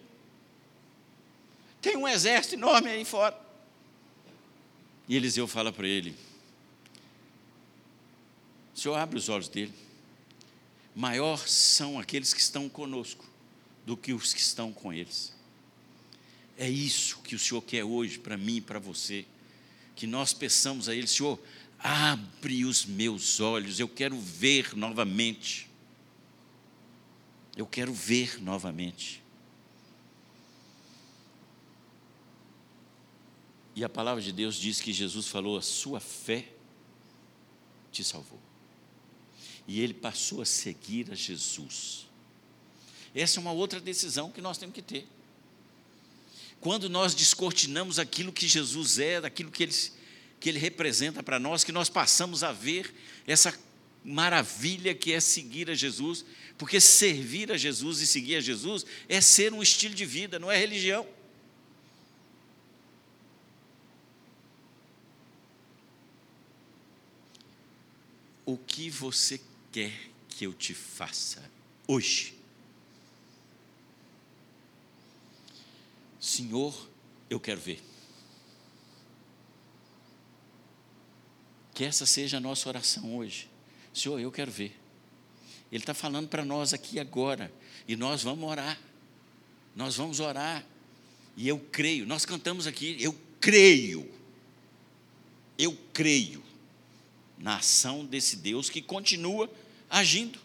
Tem 1.82 1.98
um 1.98 2.08
exército 2.08 2.54
enorme 2.54 2.88
aí 2.88 3.04
fora. 3.04 3.36
E 5.08 5.16
Eliseu 5.16 5.48
fala 5.48 5.74
para 5.74 5.88
ele: 5.88 6.16
O 8.76 8.80
Senhor 8.80 8.96
abre 8.96 9.18
os 9.18 9.28
olhos 9.28 9.50
dele. 9.50 9.74
Maior 10.96 11.48
são 11.48 12.00
aqueles 12.00 12.32
que 12.32 12.40
estão 12.40 12.70
conosco 12.70 13.26
do 13.88 13.98
que 13.98 14.14
os 14.14 14.34
que 14.34 14.40
estão 14.40 14.72
com 14.72 14.94
eles. 14.94 15.34
É 16.60 16.70
isso 16.70 17.20
que 17.24 17.36
o 17.36 17.40
Senhor 17.40 17.62
quer 17.62 17.84
hoje 17.84 18.20
para 18.20 18.38
mim 18.38 18.58
e 18.58 18.62
para 18.62 18.78
você. 18.78 19.26
Que 19.96 20.06
nós 20.06 20.32
peçamos 20.32 20.88
a 20.88 20.96
Ele, 20.96 21.08
Senhor, 21.08 21.40
abre 21.80 22.66
os 22.66 22.86
meus 22.86 23.40
olhos, 23.40 23.80
eu 23.80 23.88
quero 23.88 24.20
ver 24.20 24.76
novamente. 24.76 25.69
Eu 27.56 27.66
quero 27.66 27.94
ver 27.94 28.42
novamente. 28.42 29.24
E 33.76 33.84
a 33.84 33.90
palavra 33.90 34.22
de 34.22 34.32
Deus 34.32 34.56
diz 34.56 34.82
que 34.82 34.92
Jesus 34.92 35.28
falou: 35.28 35.58
a 35.58 35.62
sua 35.62 36.00
fé 36.00 36.48
te 37.92 38.04
salvou. 38.04 38.40
E 39.68 39.80
ele 39.82 39.94
passou 39.94 40.42
a 40.42 40.46
seguir 40.46 41.12
a 41.12 41.16
Jesus. 41.16 42.08
Essa 43.14 43.40
é 43.40 43.42
uma 43.42 43.52
outra 43.52 43.80
decisão 43.80 44.32
que 44.32 44.42
nós 44.42 44.58
temos 44.58 44.76
que 44.76 44.82
ter. 44.82 45.08
Quando 46.60 46.90
nós 46.90 47.14
descortinamos 47.14 48.00
aquilo 48.00 48.34
que 48.34 48.48
Jesus 48.48 49.00
é, 49.00 49.22
daquilo 49.22 49.50
que 49.50 49.64
ele, 49.64 49.76
que 50.40 50.50
ele 50.50 50.60
representa 50.60 51.24
para 51.24 51.40
nós, 51.40 51.64
que 51.64 51.72
nós 51.72 51.90
passamos 51.90 52.44
a 52.44 52.52
ver 52.52 52.94
essa 53.26 53.58
maravilha 54.04 54.96
que 54.96 55.14
é 55.14 55.20
seguir 55.20 55.70
a 55.70 55.76
Jesus, 55.76 56.26
porque 56.58 56.80
servir 56.80 57.52
a 57.52 57.58
Jesus 57.58 58.00
e 58.02 58.08
seguir 58.08 58.36
a 58.36 58.42
Jesus 58.42 58.86
é 59.08 59.22
ser 59.22 59.54
um 59.54 59.62
estilo 59.62 59.94
de 59.96 60.06
vida, 60.06 60.40
não 60.40 60.52
é 60.52 60.58
religião. 60.58 61.08
O 68.46 68.58
que 68.58 68.90
você 68.90 69.40
quer 69.72 70.10
que 70.28 70.46
eu 70.46 70.54
te 70.54 70.74
faça 70.74 71.44
hoje? 71.88 72.34
Senhor, 76.20 76.90
eu 77.30 77.40
quero 77.40 77.62
ver. 77.62 77.82
Que 81.74 81.86
essa 81.86 82.06
seja 82.06 82.38
a 82.38 82.42
nossa 82.42 82.68
oração 82.68 83.16
hoje. 83.16 83.49
Senhor, 84.00 84.20
eu 84.20 84.32
quero 84.32 84.52
ver. 84.52 84.76
Ele 85.72 85.82
está 85.82 85.94
falando 85.94 86.28
para 86.28 86.46
nós 86.46 86.74
aqui 86.74 87.00
agora. 87.00 87.52
E 87.88 87.96
nós 87.96 88.24
vamos 88.24 88.50
orar. 88.50 88.80
Nós 89.76 89.98
vamos 89.98 90.20
orar. 90.20 90.66
E 91.36 91.48
eu 91.48 91.60
creio. 91.72 92.06
Nós 92.06 92.26
cantamos 92.26 92.66
aqui, 92.66 92.98
eu 93.00 93.16
creio. 93.40 94.10
Eu 95.58 95.78
creio 95.94 96.44
na 97.38 97.58
ação 97.58 98.06
desse 98.06 98.38
Deus 98.38 98.70
que 98.70 98.82
continua 98.82 99.50
agindo. 99.90 100.40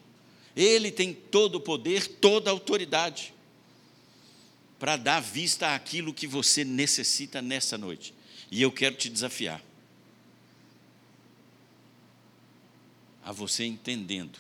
Ele 0.57 0.91
tem 0.91 1.13
todo 1.13 1.57
o 1.57 1.61
poder, 1.61 2.07
toda 2.07 2.51
a 2.51 2.53
autoridade 2.53 3.33
para 4.79 4.97
dar 4.97 5.21
vista 5.21 5.75
àquilo 5.75 6.13
que 6.13 6.27
você 6.27 6.65
necessita 6.65 7.41
nessa 7.41 7.79
noite. 7.79 8.13
E 8.51 8.61
eu 8.61 8.71
quero 8.71 8.97
te 8.97 9.09
desafiar 9.09 9.63
a 13.25 13.33
você 13.33 13.65
entendendo 13.65 14.39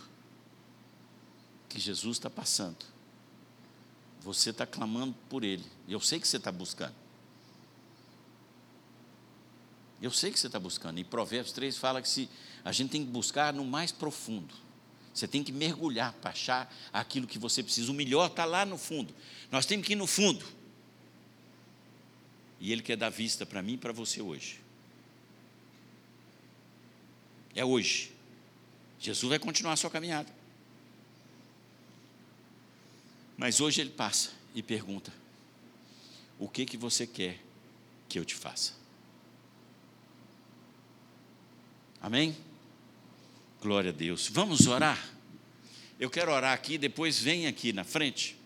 que 1.68 1.81
Jesus 1.81 2.18
está 2.18 2.31
passando, 2.31 2.85
você 4.20 4.51
está 4.51 4.66
clamando 4.66 5.14
por 5.29 5.42
Ele, 5.42 5.64
eu 5.88 6.01
sei 6.01 6.20
que 6.20 6.29
você 6.29 6.37
está 6.37 6.53
buscando. 6.53 6.94
Eu 10.01 10.11
sei 10.11 10.31
que 10.31 10.38
você 10.38 10.49
está 10.49 10.61
buscando. 10.61 10.99
E 10.99 11.05
Provérbios 11.05 11.53
3 11.53 11.79
fala 11.79 12.03
que 12.03 12.09
se 12.09 12.29
a 12.62 12.73
gente 12.73 12.90
tem 12.90 13.05
que 13.05 13.11
buscar 13.11 13.55
no 13.55 13.64
mais 13.64 13.90
profundo. 13.90 14.55
Você 15.14 15.27
tem 15.27 15.42
que 15.42 15.53
mergulhar 15.53 16.12
para 16.14 16.31
achar 16.31 16.75
aquilo 16.92 17.27
que 17.27 17.38
você 17.38 17.62
precisa. 17.62 17.90
O 17.90 17.94
melhor 17.94 18.27
está 18.27 18.44
lá 18.44 18.66
no 18.66 18.77
fundo. 18.77 19.14
Nós 19.51 19.64
temos 19.64 19.87
que 19.87 19.92
ir 19.92 19.97
no 19.97 20.07
fundo. 20.07 20.44
E 22.61 22.73
Ele 22.73 22.83
quer 22.83 22.97
dar 22.97 23.11
vista 23.11 23.47
para 23.47 23.62
mim 23.62 23.75
e 23.75 23.79
para 23.79 23.92
você 23.92 24.20
hoje. 24.20 24.61
É 27.55 27.64
hoje. 27.64 28.13
Jesus 29.05 29.29
vai 29.29 29.38
continuar 29.38 29.75
a 29.75 29.77
sua 29.77 29.90
caminhada. 29.90 30.33
Mas 33.37 33.61
hoje 33.61 33.83
Ele 33.83 33.90
passa 33.90 34.31
e 34.55 34.62
pergunta: 34.62 35.12
O 36.38 36.49
que 36.49 36.64
que 36.64 36.79
você 36.79 37.07
quer 37.07 37.38
que 38.09 38.19
eu 38.19 38.25
te 38.25 38.35
faça? 38.35 38.73
Amém? 42.01 42.35
Glória 43.61 43.90
a 43.90 43.93
Deus. 43.93 44.27
Vamos 44.29 44.67
orar? 44.67 44.99
Eu 46.01 46.09
quero 46.09 46.33
orar 46.33 46.55
aqui, 46.55 46.79
depois 46.79 47.19
vem 47.19 47.47
aqui 47.47 47.75
na 47.75 47.85
frente. 47.85 48.38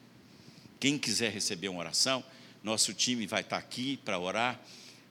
Quem 0.80 0.98
quiser 0.98 1.30
receber 1.30 1.68
uma 1.68 1.78
oração, 1.78 2.24
nosso 2.64 2.92
time 2.92 3.28
vai 3.28 3.42
estar 3.42 3.58
aqui 3.58 3.96
para 3.98 4.18
orar. 4.18 4.60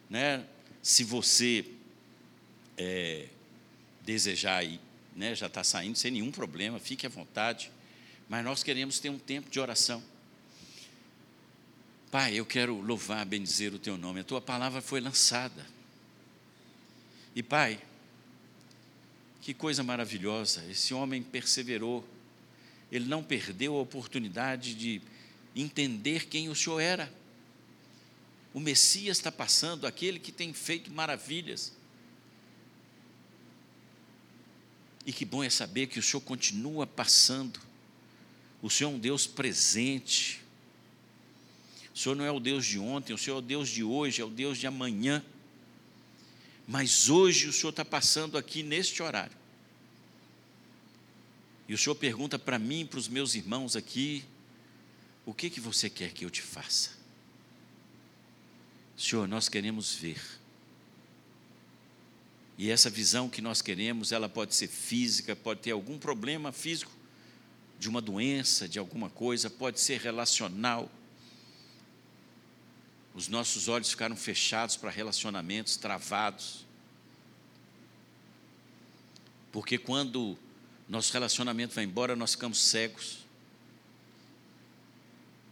Né? 0.09 0.45
Se 0.83 1.05
você 1.05 1.65
é, 2.77 3.27
desejar 4.03 4.63
ir, 4.65 4.79
né, 5.17 5.33
já 5.33 5.47
está 5.47 5.63
saindo 5.63 5.97
sem 5.97 6.11
nenhum 6.11 6.31
problema, 6.31 6.79
fique 6.79 7.05
à 7.05 7.09
vontade. 7.09 7.71
Mas 8.29 8.45
nós 8.45 8.61
queremos 8.61 8.99
ter 8.99 9.09
um 9.09 9.17
tempo 9.17 9.49
de 9.49 9.59
oração. 9.59 10.03
Pai, 12.11 12.35
eu 12.35 12.45
quero 12.45 12.79
louvar, 12.79 13.25
bendizer 13.25 13.73
o 13.73 13.79
teu 13.79 13.97
nome. 13.97 14.19
A 14.19 14.23
tua 14.23 14.39
palavra 14.39 14.79
foi 14.79 15.01
lançada. 15.01 15.65
E 17.35 17.41
Pai, 17.41 17.81
que 19.41 19.53
coisa 19.53 19.83
maravilhosa, 19.83 20.63
esse 20.69 20.93
homem 20.93 21.23
perseverou, 21.23 22.07
ele 22.91 23.05
não 23.05 23.23
perdeu 23.23 23.75
a 23.75 23.81
oportunidade 23.81 24.75
de 24.75 25.01
entender 25.55 26.27
quem 26.27 26.47
o 26.47 26.55
Senhor 26.55 26.79
era. 26.79 27.11
O 28.53 28.59
Messias 28.59 29.17
está 29.17 29.31
passando, 29.31 29.87
aquele 29.87 30.19
que 30.19 30.31
tem 30.31 30.53
feito 30.53 30.91
maravilhas. 30.91 31.73
E 35.07 35.13
que 35.13 35.23
bom 35.23 35.41
é 35.41 35.49
saber 35.49 35.87
que 35.87 35.99
o 35.99 36.03
Senhor 36.03 36.19
continua 36.19 36.85
passando. 36.85 37.61
O 38.61 38.69
Senhor 38.69 38.91
é 38.91 38.93
um 38.93 38.99
Deus 38.99 39.25
presente. 39.25 40.41
O 41.95 41.97
Senhor 41.97 42.13
não 42.13 42.25
é 42.25 42.31
o 42.31 42.41
Deus 42.41 42.65
de 42.65 42.77
ontem, 42.77 43.13
o 43.13 43.17
Senhor 43.17 43.37
é 43.37 43.39
o 43.39 43.41
Deus 43.41 43.69
de 43.69 43.85
hoje, 43.85 44.21
é 44.21 44.25
o 44.25 44.29
Deus 44.29 44.57
de 44.57 44.67
amanhã. 44.67 45.23
Mas 46.67 47.07
hoje 47.07 47.47
o 47.47 47.53
Senhor 47.53 47.69
está 47.69 47.85
passando 47.85 48.37
aqui 48.37 48.61
neste 48.61 49.01
horário. 49.01 49.35
E 51.69 51.73
o 51.73 51.77
Senhor 51.77 51.95
pergunta 51.95 52.37
para 52.37 52.59
mim, 52.59 52.85
para 52.85 52.99
os 52.99 53.07
meus 53.07 53.33
irmãos 53.33 53.77
aqui: 53.77 54.25
o 55.25 55.33
que, 55.33 55.49
que 55.49 55.61
você 55.61 55.89
quer 55.89 56.11
que 56.11 56.25
eu 56.25 56.29
te 56.29 56.41
faça? 56.41 56.89
Senhor, 58.97 59.25
nós 59.25 59.47
queremos 59.47 59.95
ver. 59.95 60.21
E 62.57 62.71
essa 62.71 62.89
visão 62.89 63.29
que 63.29 63.41
nós 63.41 63.61
queremos, 63.61 64.11
ela 64.11 64.27
pode 64.27 64.55
ser 64.55 64.67
física, 64.67 65.35
pode 65.35 65.61
ter 65.61 65.71
algum 65.71 65.99
problema 65.99 66.51
físico, 66.51 66.91
de 67.79 67.87
uma 67.87 68.01
doença, 68.01 68.67
de 68.67 68.79
alguma 68.79 69.09
coisa, 69.09 69.49
pode 69.49 69.79
ser 69.79 69.99
relacional, 69.99 70.89
os 73.13 73.27
nossos 73.27 73.67
olhos 73.67 73.89
ficaram 73.89 74.15
fechados 74.15 74.77
para 74.77 74.91
relacionamentos 74.91 75.75
travados. 75.75 76.65
Porque 79.51 79.77
quando 79.77 80.37
nosso 80.87 81.11
relacionamento 81.11 81.73
vai 81.73 81.83
embora, 81.83 82.15
nós 82.15 82.33
ficamos 82.33 82.61
cegos. 82.61 83.25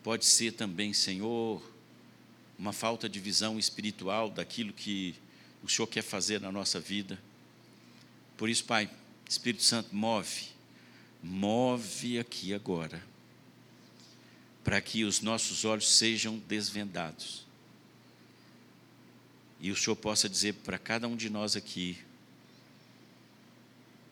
Pode 0.04 0.26
ser 0.26 0.52
também, 0.52 0.94
Senhor, 0.94 1.62
uma 2.58 2.72
falta 2.72 3.10
de 3.10 3.20
visão 3.20 3.58
espiritual 3.58 4.30
daquilo 4.30 4.72
que 4.72 5.16
o 5.66 5.70
Senhor 5.70 5.88
quer 5.88 6.02
fazer 6.02 6.40
na 6.40 6.52
nossa 6.52 6.80
vida. 6.80 7.20
Por 8.38 8.50
isso, 8.50 8.64
Pai, 8.66 8.90
Espírito 9.28 9.64
Santo, 9.64 9.96
move, 9.96 10.50
move 11.22 12.20
aqui 12.20 12.54
agora, 12.54 13.04
para 14.64 14.80
que 14.80 15.04
os 15.04 15.22
nossos 15.22 15.66
olhos 15.66 15.88
sejam 15.88 16.38
desvendados 16.40 17.46
e 19.60 19.72
o 19.72 19.76
Senhor 19.76 19.96
possa 19.96 20.30
dizer 20.30 20.54
para 20.54 20.78
cada 20.78 21.08
um 21.08 21.16
de 21.16 21.30
nós 21.30 21.56
aqui: 21.56 21.98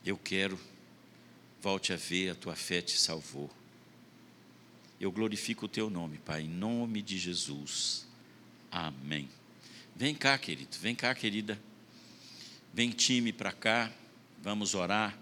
Eu 0.06 0.18
quero, 0.18 0.60
volte 1.62 1.94
a 1.94 1.96
ver, 1.96 2.32
a 2.32 2.36
tua 2.36 2.56
fé 2.56 2.82
te 2.82 2.98
salvou. 2.98 3.52
Eu 5.00 5.12
glorifico 5.12 5.66
o 5.66 5.70
teu 5.70 5.90
nome, 5.90 6.18
Pai, 6.18 6.42
em 6.42 6.50
nome 6.50 7.02
de 7.02 7.18
Jesus. 7.18 8.08
Amém. 8.72 9.30
Vem 9.96 10.16
cá, 10.16 10.38
querido, 10.38 10.78
vem 10.80 10.96
cá, 10.96 11.14
querida. 11.14 11.60
Vem 12.74 12.90
time 12.90 13.32
para 13.32 13.52
cá, 13.52 13.92
vamos 14.42 14.74
orar. 14.74 15.18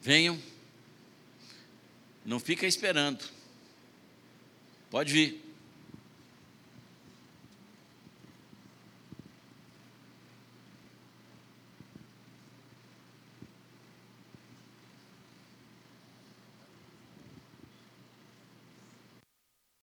Venham, 0.00 0.40
não 2.24 2.40
fica 2.40 2.66
esperando. 2.66 3.24
Pode 4.90 5.12
vir. 5.12 5.45